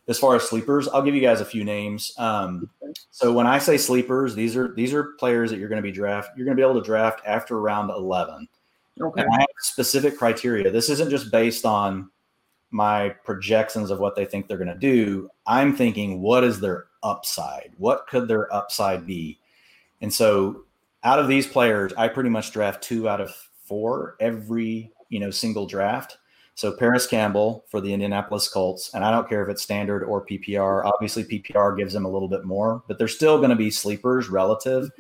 [0.08, 2.14] as far as sleepers, I'll give you guys a few names.
[2.18, 2.70] Um,
[3.12, 5.92] so when I say sleepers, these are these are players that you're going to be
[5.92, 6.32] draft.
[6.36, 8.48] You're going to be able to draft after round eleven.
[9.00, 9.22] Okay.
[9.22, 10.70] And I have specific criteria.
[10.70, 12.10] This isn't just based on
[12.72, 15.30] my projections of what they think they're going to do.
[15.46, 17.74] I'm thinking, what is their upside?
[17.78, 19.40] What could their upside be?
[20.02, 20.64] And so,
[21.04, 23.36] out of these players, I pretty much draft two out of
[23.66, 26.18] four every you know single draft.
[26.62, 30.24] So Parris Campbell for the Indianapolis Colts, and I don't care if it's standard or
[30.24, 30.86] PPR.
[30.86, 34.30] Obviously, PPR gives them a little bit more, but they're still going to be sleepers
[34.30, 34.92] relative.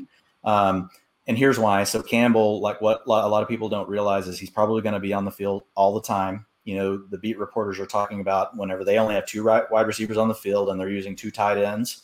[0.43, 0.89] Um,
[1.27, 1.83] and here's why.
[1.83, 4.99] So Campbell, like what a lot of people don't realize, is he's probably going to
[4.99, 8.55] be on the field all the time you know the beat reporters are talking about
[8.55, 11.31] whenever they only have two right, wide receivers on the field and they're using two
[11.31, 12.03] tight ends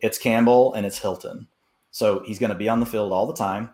[0.00, 1.46] it's campbell and it's hilton
[1.92, 3.70] so he's going to be on the field all the time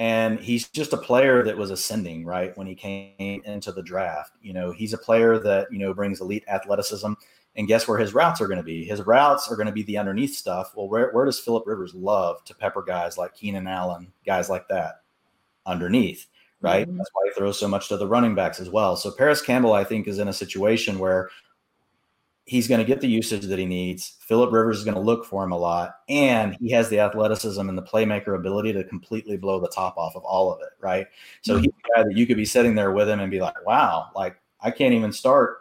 [0.00, 4.32] and he's just a player that was ascending right when he came into the draft
[4.42, 7.12] you know he's a player that you know brings elite athleticism
[7.56, 9.82] and guess where his routes are going to be his routes are going to be
[9.84, 13.68] the underneath stuff well where, where does philip rivers love to pepper guys like keenan
[13.68, 15.02] allen guys like that
[15.66, 16.26] underneath
[16.62, 16.86] right?
[16.86, 16.98] Mm-hmm.
[16.98, 18.94] That's why he throws so much to the running backs as well.
[18.94, 21.30] So parris Campbell, I think, is in a situation where
[22.50, 24.16] he's going to get the usage that he needs.
[24.22, 27.60] Philip Rivers is going to look for him a lot, and he has the athleticism
[27.68, 31.06] and the playmaker ability to completely blow the top off of all of it, right?
[31.42, 31.62] So mm-hmm.
[31.62, 34.10] he's a guy that you could be sitting there with him and be like, "Wow,
[34.16, 35.58] like I can't even start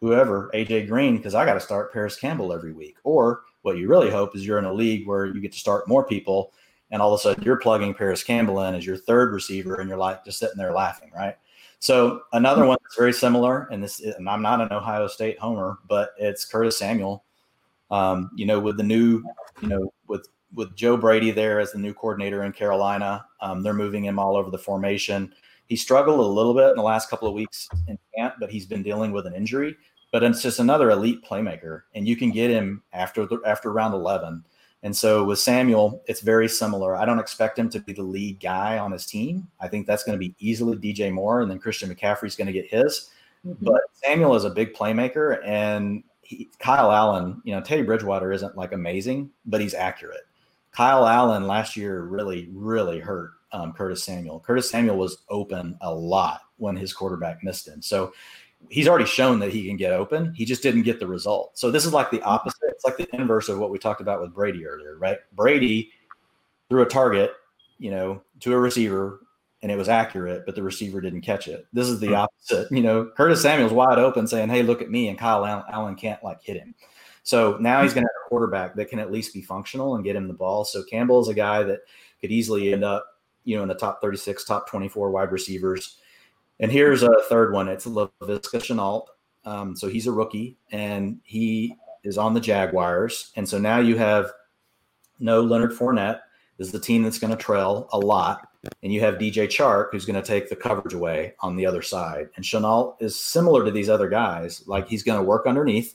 [0.00, 3.86] whoever AJ Green because I got to start Parris Campbell every week." Or what you
[3.86, 6.52] really hope is you're in a league where you get to start more people
[6.90, 9.88] and all of a sudden you're plugging Parris Campbell in as your third receiver, and
[9.88, 11.36] you're like just sitting there laughing, right?
[11.78, 15.78] So another one that's very similar, and this and I'm not an Ohio State homer,
[15.88, 17.24] but it's Curtis Samuel
[17.90, 19.22] Um, you know, with the new,
[19.60, 23.74] you know, with with Joe Brady there as the new coordinator in Carolina, um, they're
[23.74, 25.32] moving him all over the formation.
[25.66, 28.66] He struggled a little bit in the last couple of weeks in camp, but he's
[28.66, 29.76] been dealing with an injury.
[30.12, 33.94] But it's just another elite playmaker, and you can get him after the, after round
[33.94, 34.44] eleven.
[34.82, 36.96] And so with Samuel, it's very similar.
[36.96, 39.48] I don't expect him to be the lead guy on his team.
[39.60, 42.52] I think that's going to be easily DJ Moore, and then Christian McCaffrey's going to
[42.52, 43.10] get his.
[43.44, 43.64] Mm-hmm.
[43.64, 48.56] But Samuel is a big playmaker, and he, Kyle Allen, you know, Teddy Bridgewater isn't
[48.56, 50.26] like amazing, but he's accurate.
[50.72, 54.40] Kyle Allen last year really, really hurt um, Curtis Samuel.
[54.40, 57.80] Curtis Samuel was open a lot when his quarterback missed him.
[57.80, 58.12] So
[58.68, 60.34] he's already shown that he can get open.
[60.34, 61.56] He just didn't get the result.
[61.58, 62.70] So this is like the opposite.
[62.70, 65.18] It's like the inverse of what we talked about with Brady earlier, right?
[65.32, 65.92] Brady
[66.68, 67.32] threw a target,
[67.78, 69.20] you know, to a receiver
[69.62, 71.66] and it was accurate, but the receiver didn't catch it.
[71.72, 72.14] This is the hmm.
[72.14, 72.70] opposite.
[72.70, 75.08] You know, Curtis Samuel's wide open saying, Hey, look at me.
[75.08, 76.74] And Kyle Allen can't like hit him.
[77.22, 80.04] So now he's going to have a quarterback that can at least be functional and
[80.04, 80.64] get him the ball.
[80.64, 81.80] So Campbell is a guy that
[82.20, 83.04] could easily end up,
[83.42, 85.98] you know, in the top 36, top 24 wide receivers.
[86.60, 87.68] And here's a third one.
[87.68, 89.06] It's Laviska Shenault.
[89.44, 93.32] Um, so he's a rookie and he is on the Jaguars.
[93.36, 94.30] And so now you have
[95.20, 96.20] no Leonard Fournette.
[96.58, 98.48] Is the team that's going to trail a lot
[98.82, 101.82] and you have DJ Chark who's going to take the coverage away on the other
[101.82, 102.28] side.
[102.36, 105.94] And Shenault is similar to these other guys, like he's going to work underneath,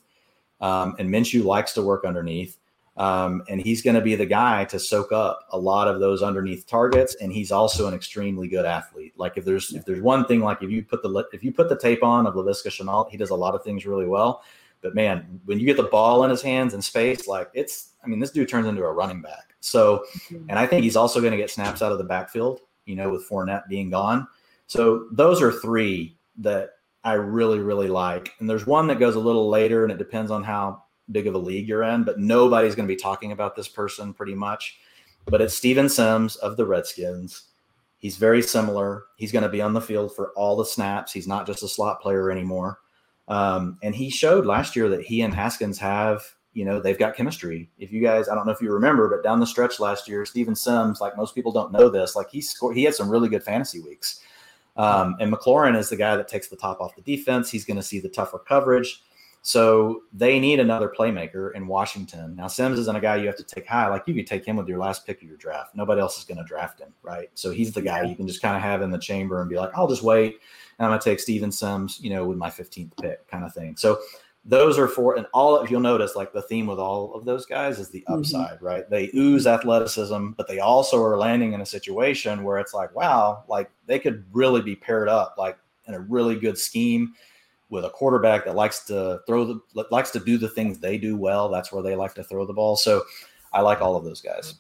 [0.60, 2.58] um, and Minshew likes to work underneath,
[2.98, 6.22] um, and he's going to be the guy to soak up a lot of those
[6.22, 7.16] underneath targets.
[7.16, 9.14] And he's also an extremely good athlete.
[9.18, 11.70] Like if there's if there's one thing, like if you put the if you put
[11.70, 14.44] the tape on of Laviska Shenault, he does a lot of things really well.
[14.82, 18.08] But man, when you get the ball in his hands in space, like it's I
[18.08, 19.56] mean, this dude turns into a running back.
[19.62, 20.50] So, mm-hmm.
[20.50, 23.10] and I think he's also going to get snaps out of the backfield, you know,
[23.10, 24.28] with Fournette being gone.
[24.68, 26.72] So those are three that
[27.04, 28.34] I really, really like.
[28.40, 30.81] And there's one that goes a little later, and it depends on how
[31.12, 34.14] big of a league you're in, but nobody's going to be talking about this person
[34.14, 34.80] pretty much.
[35.26, 37.44] But it's Steven Sims of the Redskins.
[37.98, 39.06] He's very similar.
[39.18, 41.14] He's going to be on the field for all the snaps.
[41.14, 42.80] He's not just a slot player anymore.
[43.28, 46.24] Um, and he showed last year that he and Haskins have
[46.54, 47.70] you know they've got chemistry.
[47.80, 50.26] If you guys, I don't know if you remember, but down the stretch last year,
[50.26, 53.30] Steven Sims, like most people don't know this, like he scored, he had some really
[53.30, 54.22] good fantasy weeks.
[54.78, 57.50] Um, and McLaurin is the guy that takes the top off the defense.
[57.50, 59.02] He's going to see the tougher coverage.
[59.44, 62.36] So they need another playmaker in Washington.
[62.36, 63.88] Now Sims isn't a guy you have to take high.
[63.88, 65.76] Like you could take him with your last pick of your draft.
[65.76, 67.30] Nobody else is going to draft him, right?
[67.34, 69.58] So he's the guy you can just kind of have in the chamber and be
[69.58, 70.40] like, I'll just wait,
[70.78, 73.54] and I'm going to take Steven Sims, you know, with my 15th pick, kind of
[73.54, 73.76] thing.
[73.78, 74.00] So
[74.44, 77.46] those are for and all if you'll notice like the theme with all of those
[77.46, 78.20] guys is the mm-hmm.
[78.20, 78.66] upside mm-hmm.
[78.66, 82.94] right they ooze athleticism but they also are landing in a situation where it's like
[82.96, 87.14] wow like they could really be paired up like in a really good scheme
[87.72, 89.60] with a quarterback that likes to throw the
[89.90, 92.54] likes to do the things they do well that's where they like to throw the
[92.54, 93.02] ball so
[93.54, 94.56] i like all of those guys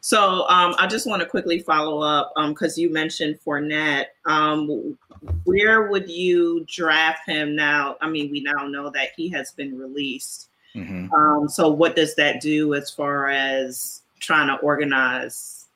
[0.00, 4.06] so um, I just want to quickly follow up because um, you mentioned Fournette.
[4.26, 4.98] Um,
[5.44, 7.96] where would you draft him now?
[8.00, 10.50] I mean, we now know that he has been released.
[10.74, 11.12] Mm-hmm.
[11.12, 15.66] Um, so what does that do as far as trying to organize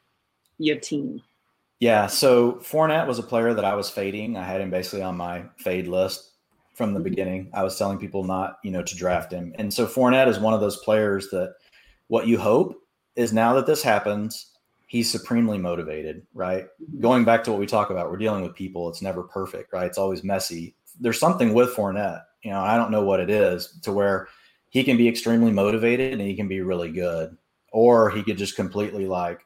[0.59, 1.23] your team?
[1.81, 4.37] Yeah, so Fournette was a player that I was fading.
[4.37, 6.31] I had him basically on my fade list
[6.77, 7.09] from the mm-hmm.
[7.09, 7.51] beginning.
[7.55, 9.55] I was telling people not, you know, to draft him.
[9.59, 11.55] And so Fournette is one of those players that
[12.09, 12.77] what you hope
[13.17, 14.53] is now that this happens,
[14.87, 16.65] he's supremely motivated, right?
[16.65, 17.01] Mm-hmm.
[17.01, 18.89] Going back to what we talk about, we're dealing with people.
[18.89, 19.87] It's never perfect, right?
[19.87, 20.77] It's always messy.
[21.01, 24.29] There's something with Fournette, you know, I don't know what it is to where
[24.69, 27.37] he can be extremely motivated and he can be really good,
[27.73, 29.45] or he could just completely like,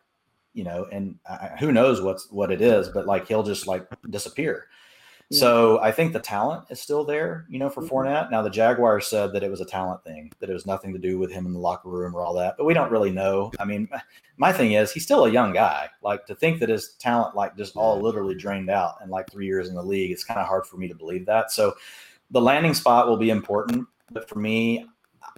[0.52, 3.86] you know, and I, who knows what's what it is, but like he'll just like
[4.10, 4.66] disappear.
[5.32, 7.94] So I think the talent is still there, you know, for mm-hmm.
[7.94, 8.30] Fournette.
[8.32, 10.98] Now the Jaguars said that it was a talent thing, that it was nothing to
[10.98, 13.52] do with him in the locker room or all that, but we don't really know.
[13.60, 13.88] I mean,
[14.38, 15.88] my thing is he's still a young guy.
[16.02, 19.46] Like to think that his talent like just all literally drained out in like three
[19.46, 21.52] years in the league, it's kind of hard for me to believe that.
[21.52, 21.74] So
[22.32, 24.84] the landing spot will be important, but for me,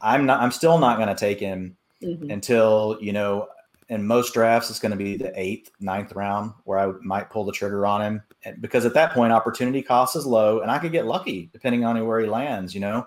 [0.01, 0.41] I'm not.
[0.41, 2.31] I'm still not going to take him mm-hmm.
[2.31, 3.49] until you know
[3.93, 7.45] in most drafts, it's going to be the eighth, ninth round where I might pull
[7.45, 10.79] the trigger on him and because at that point, opportunity cost is low, and I
[10.79, 12.75] could get lucky depending on where he lands.
[12.75, 13.07] You know,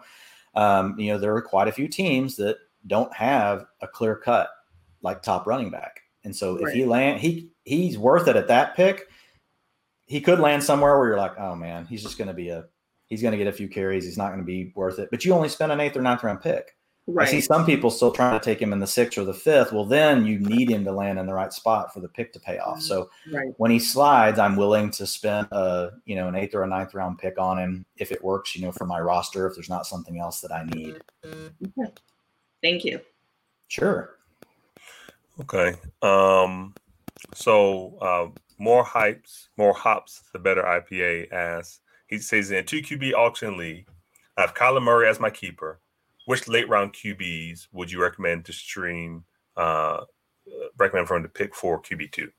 [0.54, 2.58] um, you know there are quite a few teams that
[2.88, 4.50] don't have a clear cut
[5.02, 6.68] like top running back, and so right.
[6.68, 9.08] if he land, he he's worth it at that pick.
[10.08, 12.66] He could land somewhere where you're like, oh man, he's just going to be a
[13.08, 14.06] he's going to get a few carries.
[14.06, 15.10] He's not going to be worth it.
[15.12, 16.74] But you only spend an eighth or ninth round pick.
[17.08, 17.28] Right.
[17.28, 19.72] I see some people still trying to take him in the sixth or the fifth.
[19.72, 22.39] Well, then you need him to land in the right spot for the pick to
[22.39, 22.82] pay off.
[22.82, 23.53] So right.
[23.58, 26.95] when he slides, I'm willing to spend a you know an eighth or a ninth
[26.95, 28.56] round pick on him if it works.
[28.56, 30.99] You know, for my roster, if there's not something else that I need.
[31.24, 31.93] Okay.
[32.64, 32.99] Thank you.
[33.68, 34.16] Sure.
[35.39, 35.76] Okay.
[36.01, 36.74] Um,
[37.36, 41.32] so uh, more hypes, more hops, the better IPA.
[41.32, 43.88] As he says in two QB auction league,
[44.38, 45.80] I have Kyler Murray as my keeper.
[46.26, 49.23] Which late round QBs would you recommend to stream?
[49.55, 50.01] Uh,
[50.78, 52.32] recommend for him to pick for QB two.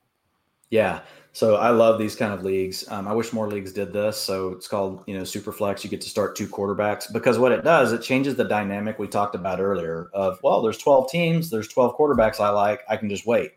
[0.71, 1.01] Yeah.
[1.33, 2.91] So I love these kind of leagues.
[2.91, 4.17] Um, I wish more leagues did this.
[4.17, 5.85] So it's called, you know, super flex.
[5.85, 9.07] You get to start two quarterbacks because what it does, it changes the dynamic we
[9.07, 12.81] talked about earlier of, well, there's 12 teams, there's 12 quarterbacks I like.
[12.89, 13.53] I can just wait.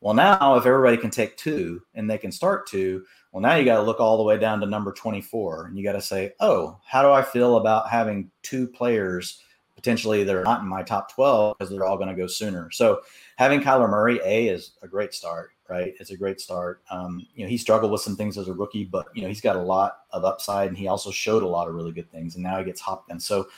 [0.00, 3.66] Well, now if everybody can take two and they can start two, well, now you
[3.66, 6.32] got to look all the way down to number 24 and you got to say,
[6.40, 9.42] oh, how do I feel about having two players
[9.80, 12.70] potentially they're not in my top 12 because they're all going to go sooner.
[12.70, 13.00] So
[13.36, 15.94] having Kyler Murray, A, is a great start right?
[16.00, 16.82] It's a great start.
[16.90, 19.40] Um, you know, he struggled with some things as a rookie, but you know, he's
[19.40, 22.34] got a lot of upside, and he also showed a lot of really good things.
[22.34, 23.24] And now he gets Hopkins.
[23.24, 23.48] So,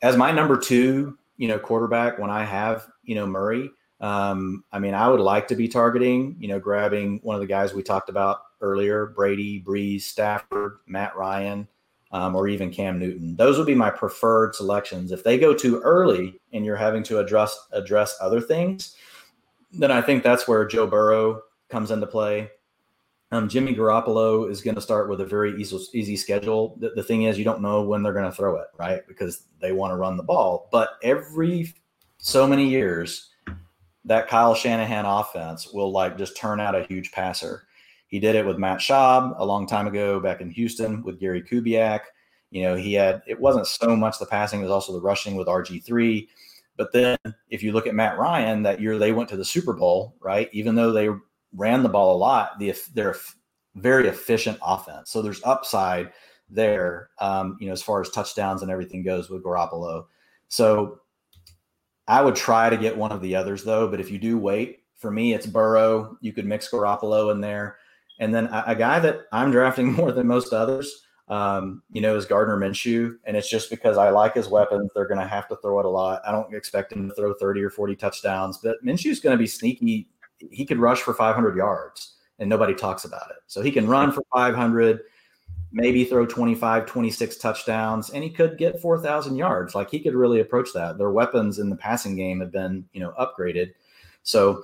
[0.00, 3.70] as my number two, you know, quarterback, when I have you know Murray,
[4.00, 7.46] um, I mean, I would like to be targeting, you know, grabbing one of the
[7.46, 11.68] guys we talked about earlier: Brady, Brees, Stafford, Matt Ryan.
[12.10, 13.36] Um, or even Cam Newton.
[13.36, 15.12] Those would be my preferred selections.
[15.12, 18.96] If they go too early and you're having to address address other things,
[19.72, 22.50] then I think that's where Joe Burrow comes into play.
[23.30, 26.76] Um, Jimmy Garoppolo is going to start with a very easy, easy schedule.
[26.80, 29.06] The, the thing is, you don't know when they're going to throw it, right?
[29.06, 30.70] Because they want to run the ball.
[30.72, 31.74] But every
[32.16, 33.28] so many years,
[34.08, 37.67] that Kyle Shanahan offense will like just turn out a huge passer.
[38.08, 41.42] He did it with Matt Schaub a long time ago back in Houston with Gary
[41.42, 42.00] Kubiak.
[42.50, 45.36] You know, he had it wasn't so much the passing, it was also the rushing
[45.36, 46.26] with RG3.
[46.76, 47.18] But then
[47.50, 50.48] if you look at Matt Ryan, that year they went to the Super Bowl, right?
[50.52, 51.10] Even though they
[51.54, 53.16] ran the ball a lot, the, they're
[53.74, 55.10] very efficient offense.
[55.10, 56.12] So there's upside
[56.48, 60.06] there, um, you know, as far as touchdowns and everything goes with Garoppolo.
[60.48, 61.00] So
[62.06, 63.88] I would try to get one of the others though.
[63.88, 66.16] But if you do wait, for me, it's Burrow.
[66.20, 67.76] You could mix Garoppolo in there.
[68.18, 72.16] And then a, a guy that I'm drafting more than most others um, you know,
[72.16, 73.16] is Gardner Minshew.
[73.24, 74.90] And it's just because I like his weapons.
[74.94, 76.22] They're going to have to throw it a lot.
[76.26, 79.46] I don't expect him to throw 30 or 40 touchdowns, but Minshew's going to be
[79.46, 80.08] sneaky.
[80.50, 83.38] He could rush for 500 yards and nobody talks about it.
[83.46, 85.00] So he can run for 500,
[85.72, 89.74] maybe throw 25, 26 touchdowns, and he could get 4,000 yards.
[89.74, 90.96] Like he could really approach that.
[90.96, 93.72] Their weapons in the passing game have been, you know, upgraded.
[94.22, 94.62] So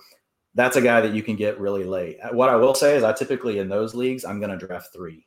[0.55, 2.18] that's a guy that you can get really late.
[2.32, 5.26] What I will say is I typically in those leagues, I'm going to draft three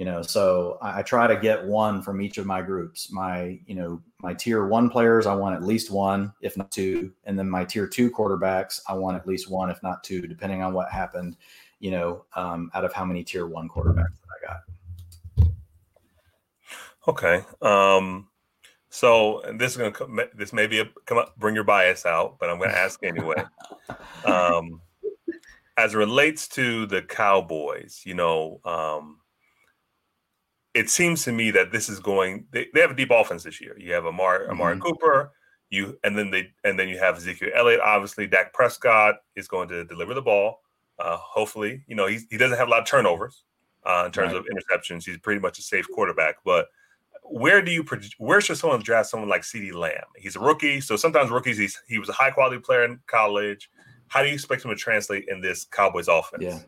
[0.00, 3.58] you know so I, I, try to get one from each of my groups my
[3.66, 7.38] you know my tier one players i want at least one if not two and
[7.38, 10.72] then my tier two quarterbacks i want at least one if not two depending on
[10.72, 11.36] what happened
[11.80, 15.52] you know um, out of how many tier one quarterbacks that i got
[17.06, 18.26] okay um
[18.90, 22.04] so this is going to come this may be a come up bring your bias
[22.04, 23.42] out but i'm going to ask anyway
[24.24, 24.80] um
[25.76, 29.20] as it relates to the cowboys you know um
[30.74, 32.46] it seems to me that this is going.
[32.52, 33.76] They, they have a deep offense this year.
[33.78, 34.82] You have Amari, Amari mm-hmm.
[34.82, 35.32] Cooper,
[35.68, 37.80] you and then they and then you have Ezekiel Elliott.
[37.80, 40.60] Obviously, Dak Prescott is going to deliver the ball.
[40.98, 43.42] Uh, hopefully, you know he he doesn't have a lot of turnovers
[43.84, 44.40] uh, in terms right.
[44.40, 45.04] of interceptions.
[45.04, 46.36] He's pretty much a safe quarterback.
[46.44, 46.68] But
[47.40, 47.84] where do you
[48.18, 50.04] where should someone draft someone like CeeDee Lamb?
[50.16, 53.70] He's a rookie, so sometimes rookies he's he was a high quality player in college.
[54.08, 56.42] How do you expect him to translate in this Cowboys offense?
[56.42, 56.58] Yeah.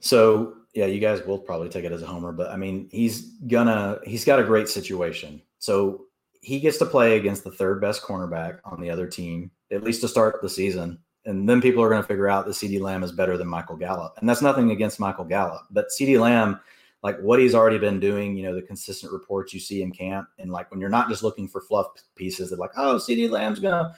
[0.00, 3.32] So yeah, you guys will probably take it as a homer, but I mean, he's
[3.48, 5.42] gonna he's got a great situation.
[5.58, 6.06] So
[6.40, 10.02] he gets to play against the third best cornerback on the other team, at least
[10.02, 10.98] to start the season.
[11.24, 13.76] And then people are going to figure out that CeeDee Lamb is better than Michael
[13.76, 14.14] Gallup.
[14.18, 16.58] And that's nothing against Michael Gallup, but CeeDee Lamb,
[17.02, 20.28] like what he's already been doing, you know, the consistent reports you see in camp,
[20.38, 23.58] and like when you're not just looking for fluff pieces that like, oh, CeeDee Lamb's
[23.58, 23.94] gonna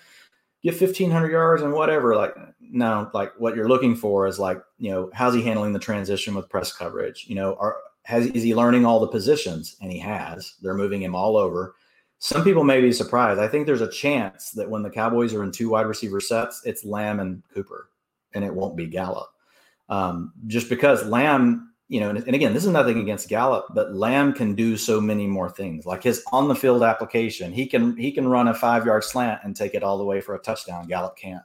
[0.62, 4.90] get 1500 yards and whatever like no like what you're looking for is like you
[4.90, 7.26] know how's he handling the transition with press coverage?
[7.28, 9.76] You know are has is he learning all the positions?
[9.80, 10.54] And he has.
[10.62, 11.74] They're moving him all over.
[12.18, 13.38] Some people may be surprised.
[13.38, 16.62] I think there's a chance that when the cowboys are in two wide receiver sets
[16.64, 17.90] it's lamb and cooper
[18.32, 19.28] and it won't be gallup.
[19.90, 23.94] Um, just because lamb you know, and, and, again, this is nothing against Gallup, but
[23.94, 25.84] Lamb can do so many more things.
[25.84, 29.40] Like his on the field application, he can he can run a five yard slant
[29.44, 30.86] and take it all the way for a touchdown.
[30.86, 31.42] Gallup can't.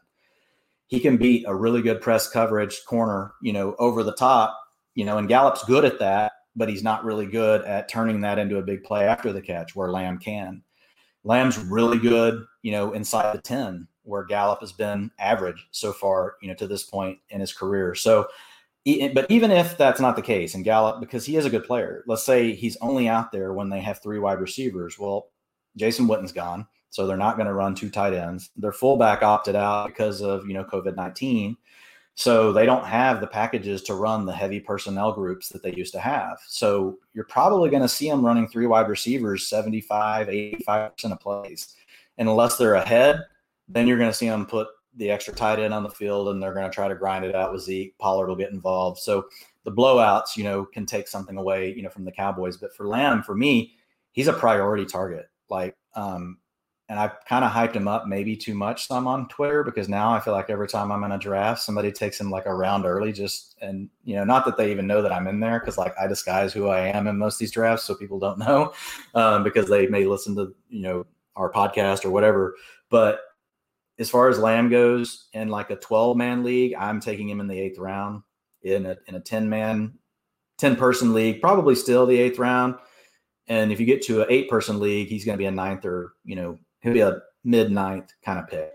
[0.87, 4.57] He can beat a really good press coverage corner, you know, over the top,
[4.95, 8.39] you know, and Gallup's good at that, but he's not really good at turning that
[8.39, 10.63] into a big play after the catch where Lamb can.
[11.23, 16.37] Lamb's really good, you know, inside the 10, where Gallup has been average so far,
[16.41, 17.93] you know, to this point in his career.
[17.93, 18.27] So
[18.85, 22.03] but even if that's not the case, and Gallup, because he is a good player,
[22.07, 24.97] let's say he's only out there when they have three wide receivers.
[24.97, 25.29] Well,
[25.75, 26.67] Jason Witten's gone.
[26.91, 28.49] So they're not going to run two tight ends.
[28.57, 31.55] Their fullback opted out because of, you know, COVID 19.
[32.15, 35.93] So they don't have the packages to run the heavy personnel groups that they used
[35.93, 36.37] to have.
[36.47, 41.75] So you're probably going to see them running three wide receivers 75, 85% of plays.
[42.17, 43.23] And unless they're ahead,
[43.69, 46.41] then you're going to see them put the extra tight end on the field and
[46.41, 47.97] they're going to try to grind it out with Zeke.
[47.99, 48.99] Pollard will get involved.
[48.99, 49.25] So
[49.63, 52.57] the blowouts, you know, can take something away, you know, from the Cowboys.
[52.57, 53.73] But for Lamb, for me,
[54.11, 55.29] he's a priority target.
[55.49, 56.37] Like, um,
[56.89, 60.11] and I kind of hyped him up maybe too much some on Twitter because now
[60.11, 62.85] I feel like every time I'm in a draft, somebody takes him like a round
[62.85, 65.77] early, just and you know, not that they even know that I'm in there because
[65.77, 68.73] like I disguise who I am in most of these drafts so people don't know
[69.13, 72.55] um, because they may listen to you know our podcast or whatever.
[72.89, 73.19] But
[73.99, 77.47] as far as Lamb goes, in like a 12 man league, I'm taking him in
[77.47, 78.23] the eighth round.
[78.63, 79.93] In a in a 10 man,
[80.57, 82.75] 10 person league, probably still the eighth round.
[83.47, 85.85] And if you get to an eight person league, he's going to be a ninth
[85.85, 88.71] or you know he'll be a mid ninth kind of pick.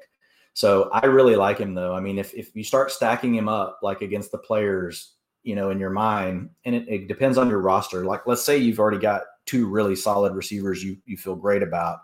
[0.55, 1.95] So I really like him though.
[1.95, 5.71] I mean, if if you start stacking him up like against the players, you know,
[5.71, 8.05] in your mind, and it, it depends on your roster.
[8.05, 11.99] Like let's say you've already got two really solid receivers you you feel great about,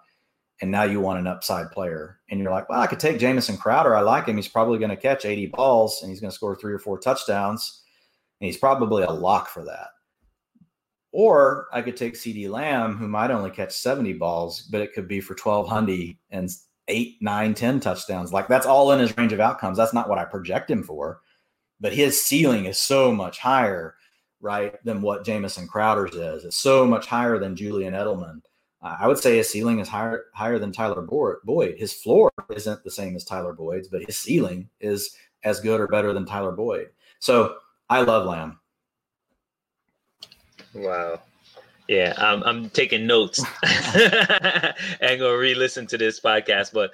[0.60, 3.56] and now you want an upside player, and you're like, well, I could take Jamison
[3.56, 3.94] Crowder.
[3.94, 4.36] I like him.
[4.36, 6.98] He's probably going to catch 80 balls and he's going to score three or four
[6.98, 7.82] touchdowns,
[8.40, 9.88] and he's probably a lock for that.
[11.12, 15.08] Or I could take CeeDee Lamb, who might only catch 70 balls, but it could
[15.08, 16.48] be for 1,200 and
[16.88, 18.32] eight, nine, 10 touchdowns.
[18.32, 19.76] Like that's all in his range of outcomes.
[19.76, 21.20] That's not what I project him for.
[21.80, 23.94] But his ceiling is so much higher,
[24.40, 26.44] right, than what Jamison Crowder's is.
[26.44, 28.42] It's so much higher than Julian Edelman.
[28.82, 31.74] I would say his ceiling is higher higher than Tyler Boyd.
[31.76, 35.86] His floor isn't the same as Tyler Boyd's, but his ceiling is as good or
[35.86, 36.88] better than Tyler Boyd.
[37.18, 37.56] So
[37.90, 38.58] I love Lamb.
[40.74, 41.20] Wow.
[41.88, 46.72] Yeah, I'm, I'm taking notes and gonna re-listen to this podcast.
[46.72, 46.92] But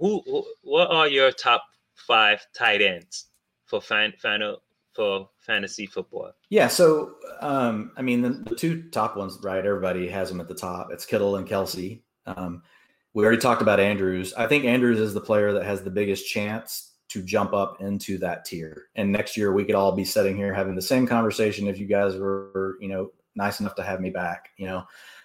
[0.00, 1.64] who, who, what are your top
[1.94, 3.26] five tight ends
[3.66, 4.42] for fan, fan,
[4.96, 6.32] for fantasy football?
[6.48, 9.64] Yeah, so um, I mean the, the, two top ones, right?
[9.64, 10.88] Everybody has them at the top.
[10.90, 12.02] It's Kittle and Kelsey.
[12.24, 12.62] Um,
[13.14, 14.34] we already talked about Andrews.
[14.34, 18.18] I think Andrews is the player that has the biggest chance to jump up into
[18.18, 18.88] that tier.
[18.96, 21.86] And next year we could all be sitting here having the same conversation if you
[21.86, 24.84] guys were, you know, nice enough to have me back, you know.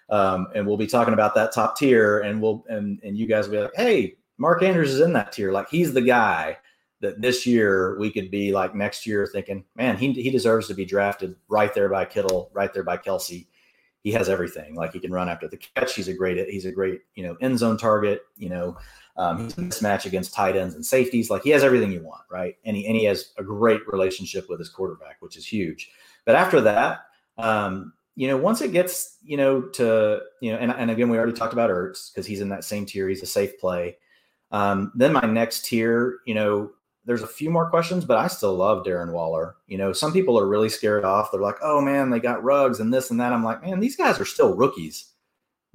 [0.10, 3.48] Um, and we'll be talking about that top tier and we'll and and you guys
[3.48, 5.52] will be like, hey, Mark Andrews is in that tier.
[5.52, 6.58] Like he's the guy
[7.02, 10.74] that this year we could be like next year thinking, man, he he deserves to
[10.74, 13.48] be drafted right there by Kittle, right there by Kelsey.
[14.04, 14.74] He has everything.
[14.76, 15.94] Like he can run after the catch.
[15.94, 18.22] He's a great, he's a great, you know, end zone target.
[18.38, 18.78] You know,
[19.18, 21.30] um, he's a mismatch against tight ends and safeties.
[21.30, 22.56] Like he has everything you want, right?
[22.66, 25.92] And he and he has a great relationship with his quarterback, which is huge.
[26.26, 27.06] But after that,
[27.38, 31.18] um, you know, once it gets, you know, to you know, and, and again, we
[31.18, 33.10] already talked about Ertz because he's in that same tier.
[33.10, 33.98] He's a safe play.
[34.52, 36.72] Um, then my next tier, you know,
[37.06, 39.56] there's a few more questions, but I still love Darren Waller.
[39.68, 41.32] You know, some people are really scared off.
[41.32, 43.34] They're like, oh man, they got Ruggs and this and that.
[43.34, 45.12] I'm like, man, these guys are still rookies.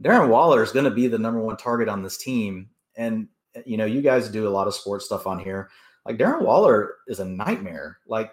[0.03, 3.63] Darren Waller is going to be the number one target on this team and eh,
[3.67, 5.71] you know, you guys do a lot of sports stuff on here.
[6.05, 7.99] Like Darren Waller is a nightmare.
[8.07, 8.31] Like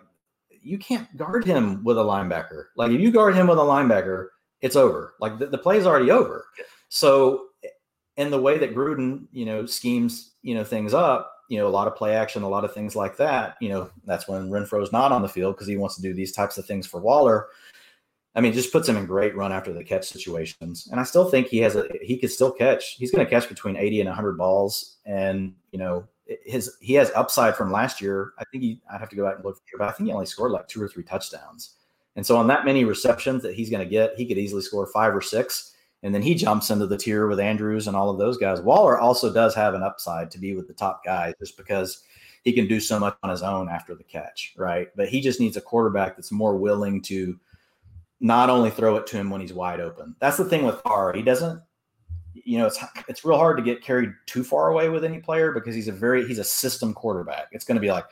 [0.50, 2.66] you can't guard him with a linebacker.
[2.76, 4.28] Like if you guard him with a linebacker,
[4.62, 5.16] it's over.
[5.20, 6.46] Like the, the play's already over.
[6.90, 7.70] So eh,
[8.18, 11.70] in the way that Gruden, you know, schemes, you know, things up, you know, a
[11.70, 14.92] lot of play action, a lot of things like that, you know, that's when Renfrow's
[14.92, 17.48] not on the field because he wants to do these types of things for Waller.
[18.36, 20.88] I mean, just puts him in great run after the catch situations.
[20.90, 22.96] And I still think he has a he could still catch.
[22.96, 26.08] He's going to catch between 80 and 100 balls and, you know,
[26.46, 28.34] his he has upside from last year.
[28.40, 30.14] I think he I'd have to go back and look for but I think he
[30.14, 31.76] only scored like two or three touchdowns.
[32.16, 34.88] And so on that many receptions that he's going to get, he could easily score
[34.88, 35.73] 5 or 6
[36.04, 38.62] and then he jumps into the tier with Andrews and all of those guys.
[38.62, 42.04] Waller also does have an upside to be with the top guys just because
[42.44, 44.90] he can do so much on his own after the catch, right?
[44.98, 47.40] But he just needs a quarterback that's more willing to
[48.20, 50.14] not only throw it to him when he's wide open.
[50.20, 51.14] That's the thing with Carr.
[51.14, 51.62] He doesn't,
[52.34, 55.54] you know, it's it's real hard to get carried too far away with any player
[55.54, 57.48] because he's a very he's a system quarterback.
[57.54, 58.06] It's going to be like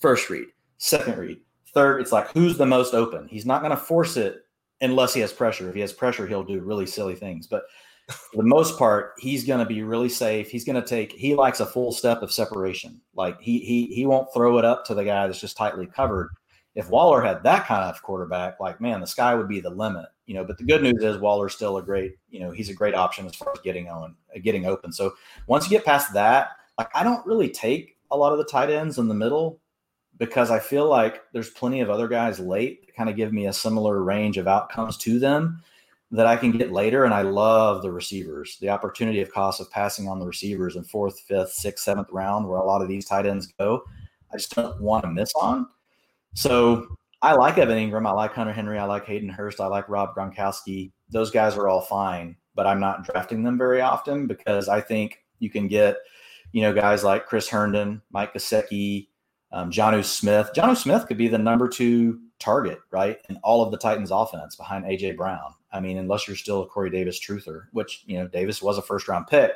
[0.00, 0.46] first read,
[0.78, 1.40] second read,
[1.74, 2.00] third.
[2.00, 3.28] It's like who's the most open.
[3.28, 4.43] He's not going to force it
[4.80, 5.68] unless he has pressure.
[5.68, 7.46] If he has pressure, he'll do really silly things.
[7.46, 7.64] But
[8.08, 10.50] for the most part, he's going to be really safe.
[10.50, 11.12] He's going to take.
[11.12, 13.00] He likes a full step of separation.
[13.14, 16.30] Like he he he won't throw it up to the guy that's just tightly covered
[16.74, 20.06] if Waller had that kind of quarterback, like man, the sky would be the limit,
[20.26, 20.44] you know.
[20.44, 23.26] But the good news is Waller's still a great, you know, he's a great option
[23.26, 24.92] as far as getting on, uh, getting open.
[24.92, 25.14] So
[25.46, 28.70] once you get past that, like I don't really take a lot of the tight
[28.70, 29.60] ends in the middle
[30.18, 33.46] because I feel like there's plenty of other guys late that kind of give me
[33.46, 35.62] a similar range of outcomes to them.
[36.14, 37.04] that I can get later.
[37.04, 40.84] And I love the receivers, the opportunity of cost of passing on the receivers in
[40.84, 43.82] fourth, fifth, sixth, seventh round, where a lot of these tight ends go.
[44.32, 45.66] I just don't want to miss on.
[46.34, 46.86] So
[47.22, 48.06] I like Evan Engram.
[48.06, 48.78] I like Hunter Henry.
[48.78, 49.60] I like Hayden Hurst.
[49.60, 50.92] I like Rob Gronkowski.
[51.10, 55.18] Those guys are all fine, but I'm not drafting them very often because I think
[55.40, 55.96] you can get,
[56.52, 59.08] you know, guys like Chris Herndon, Mike Gesicki,
[59.54, 60.50] um, Jonnu Smith.
[60.54, 64.56] Jonnu Smith could be the number two target, right, in all of the Titans' offense
[64.56, 65.54] behind AJ Brown.
[65.72, 68.82] I mean, unless you're still a Corey Davis truther, which you know Davis was a
[68.82, 69.52] first round pick,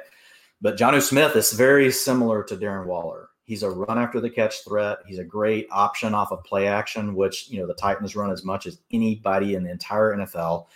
[0.61, 3.31] but Jonnu Smith is very similar to Darren Waller.
[3.43, 4.99] He's a run after the catch threat.
[5.05, 8.45] He's a great option off of play action, which you know the Titans run as
[8.45, 10.67] much as anybody in the entire NFL.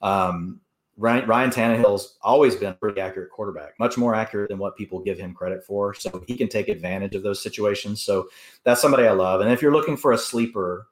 [0.00, 0.60] Um,
[1.00, 5.00] Ryan, Ryan Tannehill's always been a pretty accurate quarterback, much more accurate than what people
[5.00, 5.94] give him credit for.
[5.94, 8.02] So he can take advantage of those situations.
[8.02, 8.28] So
[8.64, 9.40] that's somebody I love.
[9.40, 10.86] And if you're looking for a sleeper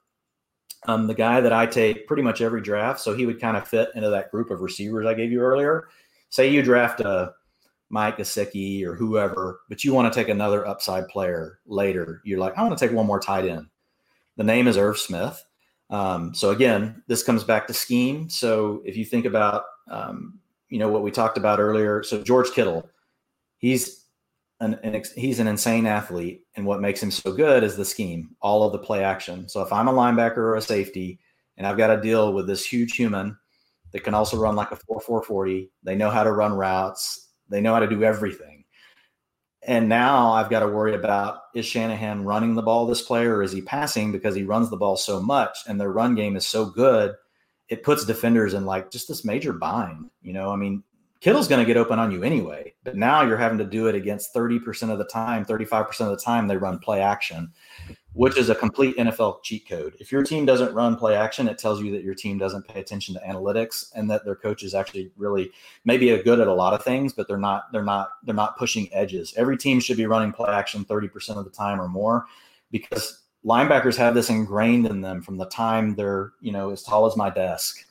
[0.86, 3.00] um, the guy that I take pretty much every draft.
[3.00, 5.88] So he would kind of fit into that group of receivers I gave you earlier.
[6.30, 7.34] Say you draft a
[7.90, 12.20] Mike Gesicki or whoever, but you want to take another upside player later.
[12.24, 13.66] You're like, I want to take one more tight end.
[14.36, 15.42] The name is Irv Smith.
[15.90, 18.28] Um, so again, this comes back to scheme.
[18.28, 22.02] So if you think about, um, you know, what we talked about earlier.
[22.02, 22.88] So George Kittle,
[23.58, 24.04] he's
[24.60, 28.34] an, an, he's an insane athlete, and what makes him so good is the scheme,
[28.42, 29.48] all of the play action.
[29.48, 31.20] So if I'm a linebacker or a safety,
[31.56, 33.36] and I've got to deal with this huge human
[33.92, 37.60] that can also run like a 4 440, they know how to run routes, they
[37.60, 38.57] know how to do everything.
[39.62, 43.42] And now I've got to worry about is Shanahan running the ball this player or
[43.42, 46.46] is he passing because he runs the ball so much and their run game is
[46.46, 47.14] so good,
[47.68, 50.10] it puts defenders in like just this major bind.
[50.22, 50.84] You know, I mean,
[51.20, 52.74] Kittle's going to get open on you anyway.
[52.84, 56.24] But now you're having to do it against 30% of the time, 35% of the
[56.24, 57.52] time they run play action,
[58.12, 59.94] which is a complete NFL cheat code.
[60.00, 62.80] If your team doesn't run play action, it tells you that your team doesn't pay
[62.80, 65.50] attention to analytics and that their coach is actually really
[65.84, 68.56] maybe a good at a lot of things, but they're not they're not they're not
[68.56, 69.34] pushing edges.
[69.36, 72.26] Every team should be running play action 30% of the time or more
[72.70, 77.06] because linebackers have this ingrained in them from the time they're, you know, as tall
[77.06, 77.84] as my desk.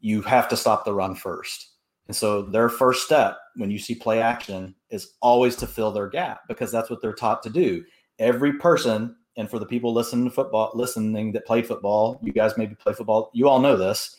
[0.00, 1.72] You have to stop the run first
[2.08, 6.08] and so their first step when you see play action is always to fill their
[6.08, 7.84] gap because that's what they're taught to do.
[8.18, 12.56] Every person, and for the people listening to football, listening that played football, you guys
[12.56, 14.16] maybe play football, you all know this.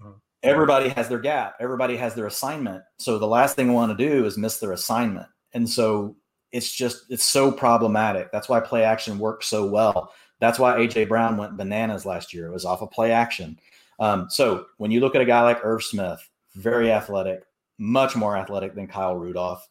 [0.00, 0.12] Uh-huh.
[0.42, 1.56] Everybody has their gap.
[1.60, 2.82] Everybody has their assignment.
[2.98, 5.28] So the last thing I want to do is miss their assignment.
[5.52, 6.16] And so
[6.52, 8.32] it's just it's so problematic.
[8.32, 10.12] That's why play action works so well.
[10.40, 12.46] That's why AJ Brown went bananas last year.
[12.46, 13.58] It was off of play action.
[13.98, 16.26] Um, so when you look at a guy like Irv Smith,
[16.56, 17.44] very athletic,
[17.78, 19.68] much more athletic than Kyle Rudolph.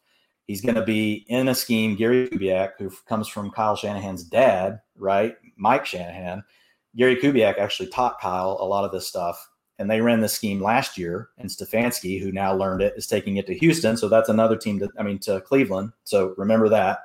[0.49, 1.93] He's going to be in a scheme.
[1.95, 5.35] Gary Kubiak, who comes from Kyle Shanahan's dad, right?
[5.57, 6.43] Mike Shanahan.
[6.95, 9.47] Gary Kubiak actually taught Kyle a lot of this stuff.
[9.77, 11.29] And they ran the scheme last year.
[11.37, 13.95] And Stefanski, who now learned it, is taking it to Houston.
[13.95, 15.91] So that's another team I mean, to Cleveland.
[16.03, 17.01] So remember that.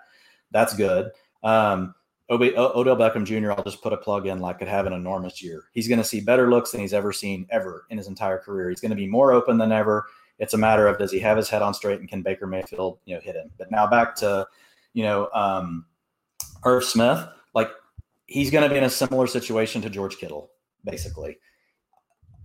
[0.50, 1.10] That's good.
[1.42, 1.94] Um,
[2.30, 5.64] Odell Beckham Jr., I'll just put a plug in like could have an enormous year.
[5.74, 8.70] He's going to see better looks than he's ever seen ever in his entire career.
[8.70, 10.06] He's going to be more open than ever.
[10.38, 12.98] It's a matter of does he have his head on straight and can Baker Mayfield,
[13.04, 13.50] you know, hit him.
[13.56, 14.46] But now back to,
[14.92, 15.86] you know, um,
[16.64, 17.70] Irv Smith, like
[18.26, 20.50] he's going to be in a similar situation to George Kittle,
[20.84, 21.38] basically.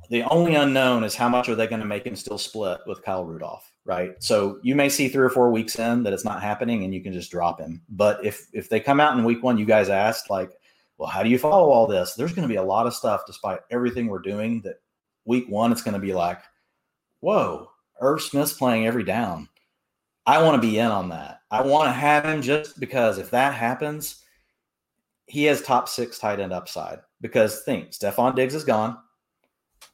[0.10, 3.04] The only unknown is how much are they going to make him still split with
[3.04, 4.12] Kyle Rudolph, right?
[4.20, 7.02] So you may see three or four weeks in that it's not happening, and you
[7.02, 7.84] can just drop him.
[7.90, 10.52] But if if they come out in week one, you guys asked like,
[10.98, 12.16] well, how do you follow all this?
[12.16, 14.62] There's going to be a lot of stuff, despite everything we're doing.
[14.62, 14.82] That
[15.26, 16.42] week one, it's going to be like,
[17.20, 17.70] whoa,
[18.00, 19.50] Irv Smith's playing every down.
[20.26, 21.41] I want to be in on that.
[21.50, 24.24] I want to have him just because if that happens,
[25.26, 27.00] he has top six tight end upside.
[27.22, 28.97] Because think, Stefon Diggs is gone.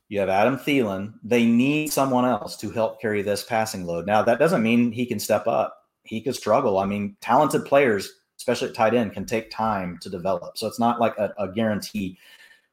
[0.07, 1.13] You have Adam Thielen.
[1.23, 4.05] They need someone else to help carry this passing load.
[4.05, 5.75] Now, that doesn't mean he can step up.
[6.03, 6.77] He could struggle.
[6.77, 10.57] I mean, talented players, especially at tight end, can take time to develop.
[10.57, 12.19] So it's not like a, a guarantee.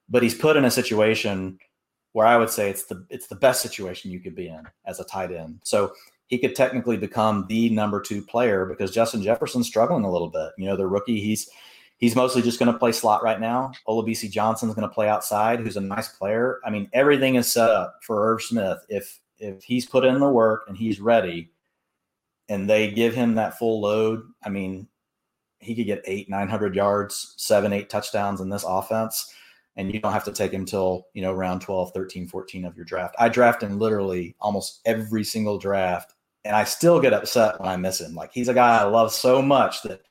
[0.08, 1.58] But he's put in a situation
[2.12, 5.00] where I would say it's the it's the best situation you could be in as
[5.00, 5.60] a tight end.
[5.64, 5.92] So
[6.26, 10.52] he could technically become the number two player because Justin Jefferson's struggling a little bit.
[10.56, 11.50] You know, the rookie, he's
[12.02, 13.70] He's mostly just going to play slot right now.
[13.86, 16.58] Olabisi Johnson's going to play outside, who's a nice player.
[16.64, 18.84] I mean, everything is set up for Irv Smith.
[18.88, 21.52] If if he's put in the work and he's ready,
[22.48, 24.88] and they give him that full load, I mean,
[25.60, 29.32] he could get eight, nine hundred yards, seven, eight touchdowns in this offense.
[29.76, 32.76] And you don't have to take him till, you know, round 12, 13, 14 of
[32.76, 33.14] your draft.
[33.18, 36.14] I draft in literally almost every single draft.
[36.44, 38.14] And I still get upset when I miss him.
[38.14, 40.02] Like he's a guy I love so much that,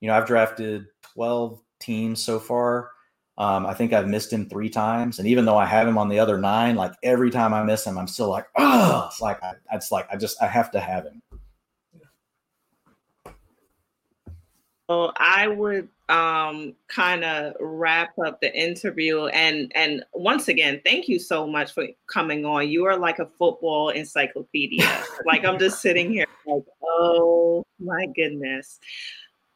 [0.00, 2.90] you know, I've drafted 12 teams so far.
[3.38, 6.08] Um, I think I've missed him three times, and even though I have him on
[6.08, 9.42] the other nine, like every time I miss him, I'm still like, oh, it's like
[9.42, 11.20] I, it's like I just I have to have him.
[14.88, 21.08] So I would um, kind of wrap up the interview and and once again, thank
[21.08, 22.68] you so much for coming on.
[22.68, 24.88] You are like a football encyclopedia.
[25.26, 28.78] like I'm just sitting here like, oh my goodness.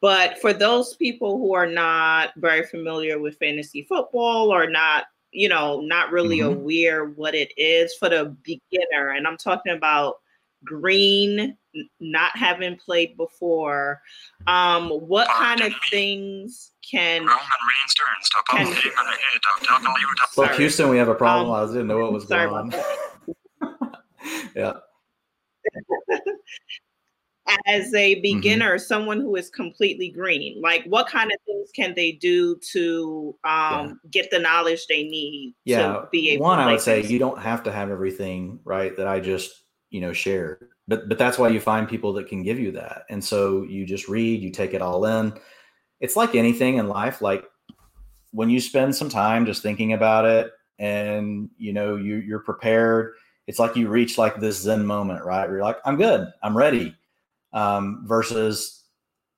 [0.01, 5.47] But for those people who are not very familiar with fantasy football or not, you
[5.47, 6.59] know, not really mm-hmm.
[6.59, 10.15] aware what it is for the beginner, and I'm talking about
[10.63, 11.57] green
[11.99, 14.01] not having played before
[14.47, 19.05] um what kind of things can Roman Reigns turns to can, on
[20.35, 21.49] the Houston we have a problem.
[21.53, 22.73] Um, I didn't know what was going on.
[24.55, 24.73] Yeah.
[27.67, 28.21] As a mm-hmm.
[28.21, 28.83] beginner mm-hmm.
[28.83, 33.49] someone who is completely green like what kind of things can they do to um
[33.53, 33.93] yeah.
[34.09, 36.05] get the knowledge they need yeah.
[36.37, 39.60] one i would say you don't have to have everything right that i just
[39.91, 40.59] you know share.
[40.87, 43.03] But but that's why you find people that can give you that.
[43.09, 45.33] And so you just read you take it all in.
[45.99, 47.45] It's like anything in life like
[48.31, 53.13] when you spend some time just thinking about it and you know you you're prepared
[53.45, 55.45] it's like you reach like this zen moment right?
[55.47, 56.31] Where you're like i'm good.
[56.41, 56.95] I'm ready.
[57.53, 58.85] Um, versus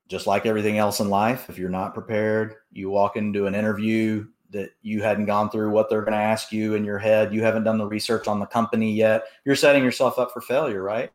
[0.07, 4.27] just like everything else in life if you're not prepared you walk into an interview
[4.53, 7.43] that you hadn't gone through what they're going to ask you in your head you
[7.43, 11.11] haven't done the research on the company yet you're setting yourself up for failure right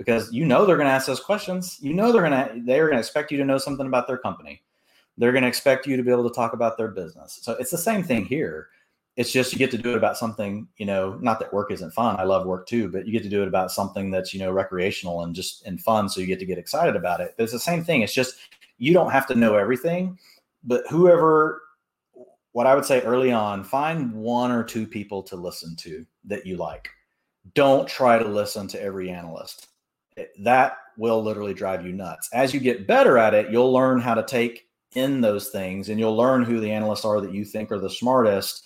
[0.00, 1.76] because you know they're going to ask those questions.
[1.82, 4.16] You know they're going to they're going to expect you to know something about their
[4.16, 4.62] company.
[5.18, 7.38] They're going to expect you to be able to talk about their business.
[7.42, 8.68] So it's the same thing here.
[9.16, 11.90] It's just you get to do it about something, you know, not that work isn't
[11.90, 12.18] fun.
[12.18, 14.50] I love work too, but you get to do it about something that's, you know,
[14.50, 17.34] recreational and just and fun so you get to get excited about it.
[17.36, 18.00] But it's the same thing.
[18.00, 18.36] It's just
[18.78, 20.18] you don't have to know everything,
[20.64, 21.60] but whoever
[22.52, 26.46] what I would say early on, find one or two people to listen to that
[26.46, 26.88] you like.
[27.54, 29.68] Don't try to listen to every analyst
[30.16, 32.28] eh, that will literally drive you nuts.
[32.32, 35.98] As you get better at it, you'll learn how to take in those things and
[35.98, 38.64] you'll learn who the analysts are that you think are the smartest.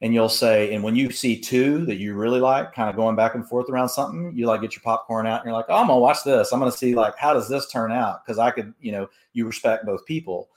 [0.00, 3.16] And you'll say, and when you see two that you really like, kind of going
[3.16, 5.76] back and forth around something, you like get your popcorn out and you're like, oh,
[5.76, 6.52] I'm gonna watch this.
[6.52, 8.24] I'm gonna see like how does this turn out?
[8.24, 10.50] Because I could, you know, you respect both people.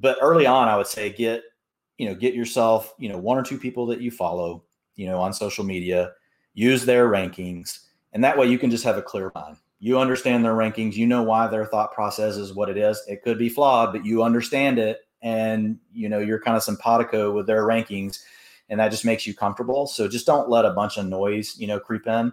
[0.00, 1.42] But early on, I would say get,
[1.98, 4.64] you know, get yourself, you know, one or two people that you follow,
[4.96, 6.12] you know, on social media,
[6.54, 7.80] use their rankings,
[8.12, 9.56] and that way you can just have a clear mind.
[9.78, 13.02] You understand their rankings you know why their thought process is what it is.
[13.08, 17.32] It could be flawed but you understand it and you know you're kind of simpatico
[17.32, 18.22] with their rankings
[18.68, 19.86] and that just makes you comfortable.
[19.86, 22.32] So just don't let a bunch of noise you know creep in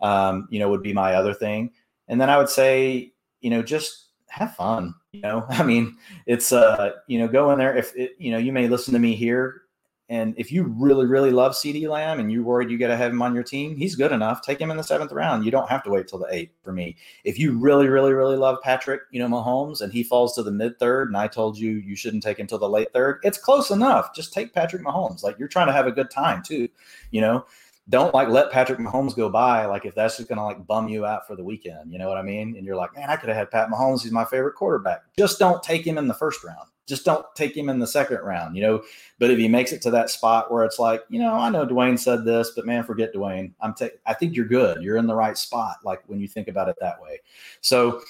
[0.00, 1.72] um, you know would be my other thing.
[2.08, 4.07] And then i would say you know just
[4.38, 8.12] have fun you know i mean it's uh you know go in there if it,
[8.18, 9.62] you know you may listen to me here
[10.10, 13.12] and if you really, really love CeeDee Lamb and you're worried you got to have
[13.12, 14.40] him on your team, he's good enough.
[14.40, 15.44] Take him in the seventh round.
[15.44, 16.96] You don't have to wait till the eighth for me.
[17.24, 20.50] If you really, really, really love Patrick, you know, Mahomes, and he falls to the
[20.50, 23.36] mid third, and I told you you shouldn't take him till the late third, it's
[23.36, 24.14] close enough.
[24.14, 25.22] Just take Patrick Mahomes.
[25.22, 26.68] Like you're trying to have a good time too,
[27.10, 27.44] you know.
[27.88, 29.64] Don't like let Patrick Mahomes go by.
[29.66, 32.18] Like if that's just gonna like bum you out for the weekend, you know what
[32.18, 32.56] I mean?
[32.56, 34.02] And you're like, man, I could have had Pat Mahomes.
[34.02, 35.02] He's my favorite quarterback.
[35.16, 38.18] Just don't take him in the first round just don't take him in the second
[38.22, 38.82] round, you know.
[39.18, 41.66] But if he makes it to that spot where it's like, you know, I know
[41.66, 43.52] Dwain said this, but man, forget Dwain.
[43.60, 44.82] I'm ta- I think you're good.
[44.82, 47.20] You're in the right spot, like when you think about it that way.
[47.60, 48.00] So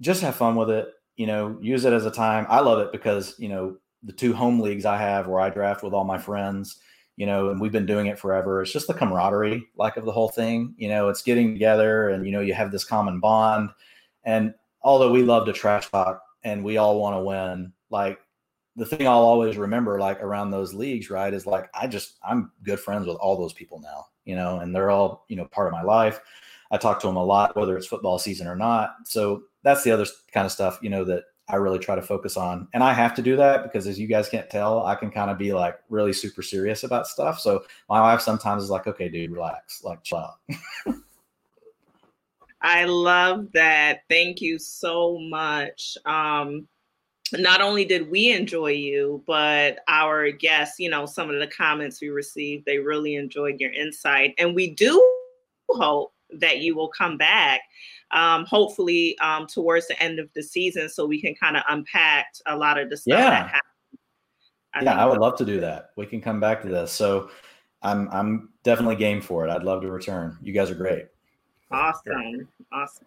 [0.00, 0.88] just have fun with it.
[1.16, 2.44] You know, use it as a time.
[2.48, 5.84] I love it because, you know, the two home leagues I have where I draft
[5.84, 6.80] with all my friends,
[7.16, 8.62] you know, and we've been doing it forever.
[8.62, 10.74] It's just the camaraderie, like of the whole thing.
[10.76, 13.70] You know, it's getting together and, you know, you have this common bond.
[14.24, 17.72] And although we love to trash talk and we all want to win.
[17.90, 18.18] Like
[18.76, 22.52] the thing I'll always remember, like around those leagues, right, is like I just I'm
[22.62, 25.66] good friends with all those people now, you know, and they're all you know part
[25.66, 26.20] of my life.
[26.70, 28.94] I talk to them a lot, whether it's football season or not.
[29.04, 32.36] So that's the other kind of stuff, you know, that I really try to focus
[32.36, 32.68] on.
[32.72, 35.30] And I have to do that because as you guys can't tell, I can kind
[35.30, 37.38] of be like really super serious about stuff.
[37.38, 40.36] So my wife sometimes is like, okay, dude, relax, like chill out.
[42.62, 44.04] I love that.
[44.08, 45.98] Thank you so much.
[46.06, 46.66] Um,
[47.32, 52.00] not only did we enjoy you, but our guests, you know, some of the comments
[52.00, 54.34] we received, they really enjoyed your insight.
[54.38, 54.98] And we do
[55.68, 57.60] hope that you will come back,
[58.14, 62.26] um, hopefully um, towards the end of the season, so we can kind of unpack
[62.46, 63.30] a lot of the stuff yeah.
[63.30, 63.60] that happened.
[64.74, 65.90] I yeah, I would love to do that.
[65.96, 66.90] We can come back to this.
[66.90, 67.30] So
[67.82, 69.50] I'm I'm definitely game for it.
[69.50, 70.38] I'd love to return.
[70.42, 71.06] You guys are great.
[71.70, 72.48] Awesome.
[72.72, 73.06] Awesome.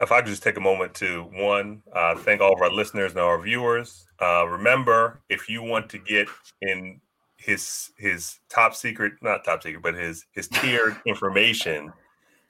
[0.00, 3.12] if I could just take a moment to one, uh, thank all of our listeners
[3.12, 4.06] and our viewers.
[4.20, 6.28] Uh, remember, if you want to get
[6.60, 7.00] in
[7.36, 11.92] his his top secret, not top secret, but his his tiered information,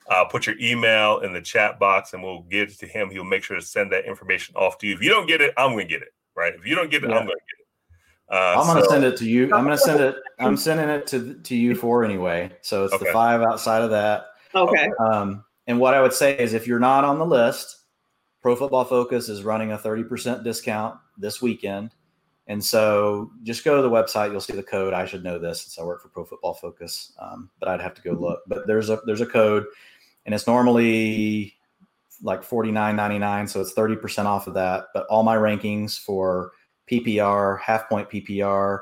[0.09, 3.09] uh, put your email in the chat box, and we'll give it to him.
[3.09, 4.93] He'll make sure to send that information off to you.
[4.95, 6.13] If you don't get it, I'm going to get it.
[6.35, 6.53] Right?
[6.55, 7.17] If you don't get it, Yeah.
[7.17, 7.63] I'm going to get it.
[8.31, 9.43] Uh, I'm gonna so- send it to you.
[9.53, 10.15] I'm gonna send it.
[10.39, 12.51] I'm sending it to to you for anyway.
[12.61, 13.05] So it's Okay.
[13.05, 14.27] the five outside of that.
[14.55, 14.89] Okay.
[14.97, 17.81] Um, and what I would say is, if you're not on the list,
[18.41, 21.91] Pro Football Focus is running a 30% discount this weekend.
[22.47, 24.31] And so just go to the website.
[24.31, 24.93] You'll see the code.
[24.93, 27.93] I should know this since I work for Pro Football Focus, um, but I'd have
[27.95, 28.41] to go look.
[28.47, 29.65] But there's a there's a code,
[30.25, 31.55] and it's normally
[32.21, 33.49] like $49.99.
[33.49, 34.85] So it's 30% off of that.
[34.93, 36.51] But all my rankings for
[36.89, 38.81] PPR, half point PPR,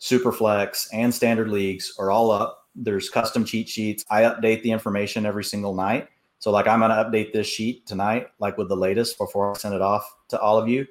[0.00, 2.66] Superflex, and standard leagues are all up.
[2.74, 4.04] There's custom cheat sheets.
[4.10, 6.08] I update the information every single night.
[6.38, 9.54] So like I'm going to update this sheet tonight, like with the latest before I
[9.54, 10.86] send it off to all of you.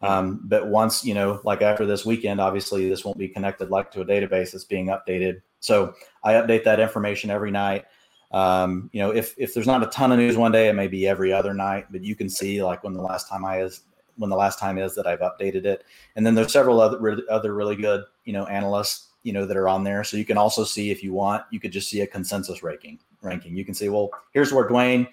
[0.00, 3.90] Um, but once, you know, like after this weekend, obviously this won't be connected like
[3.92, 5.42] to a database that's being updated.
[5.60, 7.84] So I update that information every night.
[8.32, 10.88] Um, you know, if, if there's not a ton of news one day, it may
[10.88, 13.82] be every other night, but you can see like when the last time I is,
[14.16, 15.84] when the last time is that I've updated it.
[16.16, 19.68] And then there's several other, other really good, you know, analysts, you know, that are
[19.68, 20.02] on there.
[20.02, 22.98] So you can also see if you want, you could just see a consensus ranking
[23.22, 23.56] ranking.
[23.56, 25.06] You can see, well, here's where Dwain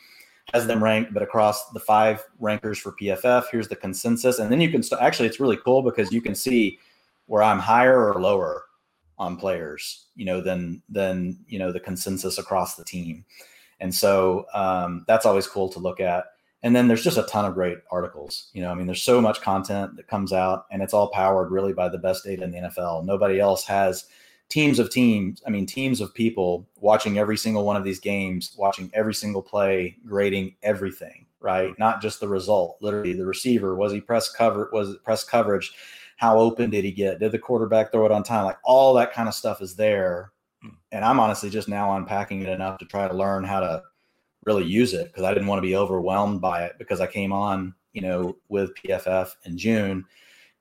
[0.54, 4.40] has them ranked, but across the five rankers for PFF, here's the consensus.
[4.40, 6.80] And then you can st- actually, it's really cool because you can see
[7.28, 8.64] where I'm higher or lower
[9.20, 13.26] on players, you know, than than you know the consensus across the team.
[13.82, 16.26] And so um, that's always cool to look at.
[16.64, 18.50] And then there's just a ton of great articles.
[18.54, 21.52] You know, I mean, there's so much content that comes out, and it's all powered
[21.52, 23.06] really by the best data in the NFL.
[23.06, 24.06] Nobody else has
[24.50, 25.42] teams of teams.
[25.48, 29.42] I mean, teams of people watching every single one of these games, watching every single
[29.42, 31.26] play, grading everything.
[31.42, 32.76] Right, not just the result.
[32.82, 34.70] Literally, the receiver was he press cover?
[34.74, 35.72] Was it press coverage?
[36.20, 37.20] How open did he get?
[37.20, 38.44] Did the quarterback throw it on time?
[38.44, 40.34] Like all that kind of stuff is there.
[40.62, 40.72] Hmm.
[40.92, 43.84] And I'm honestly just now unpacking it enough to try to learn how to
[44.44, 47.32] really use it because I didn't want to be overwhelmed by it because I came
[47.32, 50.04] on, you know, with PFF in June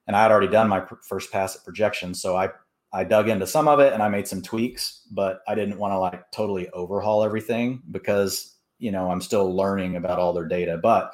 [0.07, 2.21] and I had already done my pr- first pass at projections.
[2.21, 2.51] So I,
[2.93, 5.91] I dug into some of it and I made some tweaks, but I didn't want
[5.91, 10.79] to like totally overhaul everything because, you know, I'm still learning about all their data,
[10.81, 11.11] but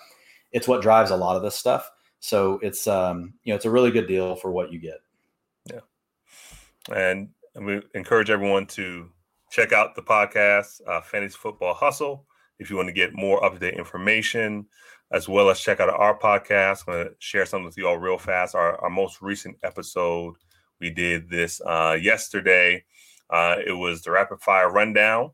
[0.51, 1.89] it's what drives a lot of this stuff.
[2.19, 4.99] So it's, um, you know, it's a really good deal for what you get.
[5.71, 5.81] Yeah,
[6.93, 7.29] and
[7.59, 9.09] we encourage everyone to
[9.51, 12.25] check out the podcast, uh, Fantasy Football Hustle,
[12.59, 14.65] if you want to get more up to date information,
[15.11, 16.83] as well as check out our podcast.
[16.87, 18.55] I'm going to share something with you all real fast.
[18.55, 20.35] Our, our most recent episode,
[20.79, 22.83] we did this uh, yesterday.
[23.29, 25.31] Uh, it was the rapid fire rundown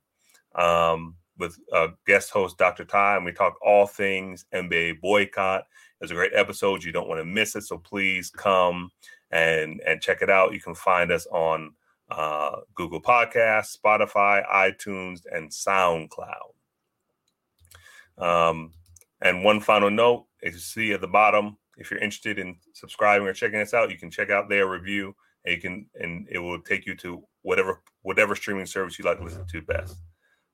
[0.56, 2.86] um, with uh, guest host Dr.
[2.86, 5.64] Ty, and we talked all things NBA boycott.
[6.02, 6.84] Was a great episode.
[6.84, 7.62] You don't want to miss it.
[7.62, 8.92] So please come
[9.30, 10.54] and and check it out.
[10.54, 11.74] You can find us on
[12.10, 16.54] uh, Google Podcasts, Spotify, iTunes, and SoundCloud.
[18.18, 18.72] Um,
[19.22, 23.28] and one final note: as you see at the bottom, if you're interested in subscribing
[23.28, 25.16] or checking us out, you can check out their review,
[25.46, 29.18] and you can and it will take you to whatever whatever streaming service you like
[29.20, 29.98] to listen to best.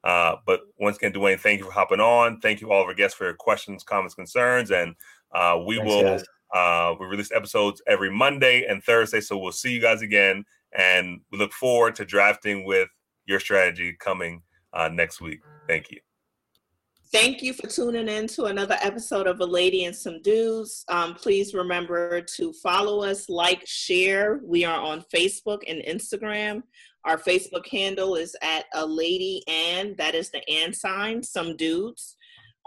[0.03, 2.39] Uh, but once again, Dwain, thank you for hopping on.
[2.39, 4.95] Thank you all of our guests for your questions, comments, concerns, and
[5.33, 6.03] uh, we Thanks, will.
[6.03, 6.25] guys.
[6.53, 10.45] Uh, we release episodes every Monday and Thursday, so we'll see you guys again,
[10.77, 12.89] and we look forward to drafting with
[13.25, 14.41] your strategy coming
[14.73, 15.39] uh, next week.
[15.67, 15.99] Thank you.
[17.11, 20.83] Thank you for tuning in to another episode of A Lady and Some Dudes.
[20.89, 24.41] Um, please remember to follow us, like, share.
[24.43, 26.63] We are on Facebook and Instagram.
[27.05, 32.16] Our Facebook handle is at A Lady and, that is the and sign, Some Dudes.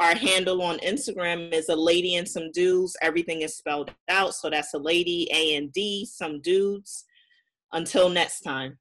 [0.00, 2.96] Our handle on Instagram is A Lady and Some Dudes.
[3.02, 4.34] Everything is spelled out.
[4.34, 7.04] So that's A Lady, A and D, Some Dudes.
[7.72, 8.78] Until next time.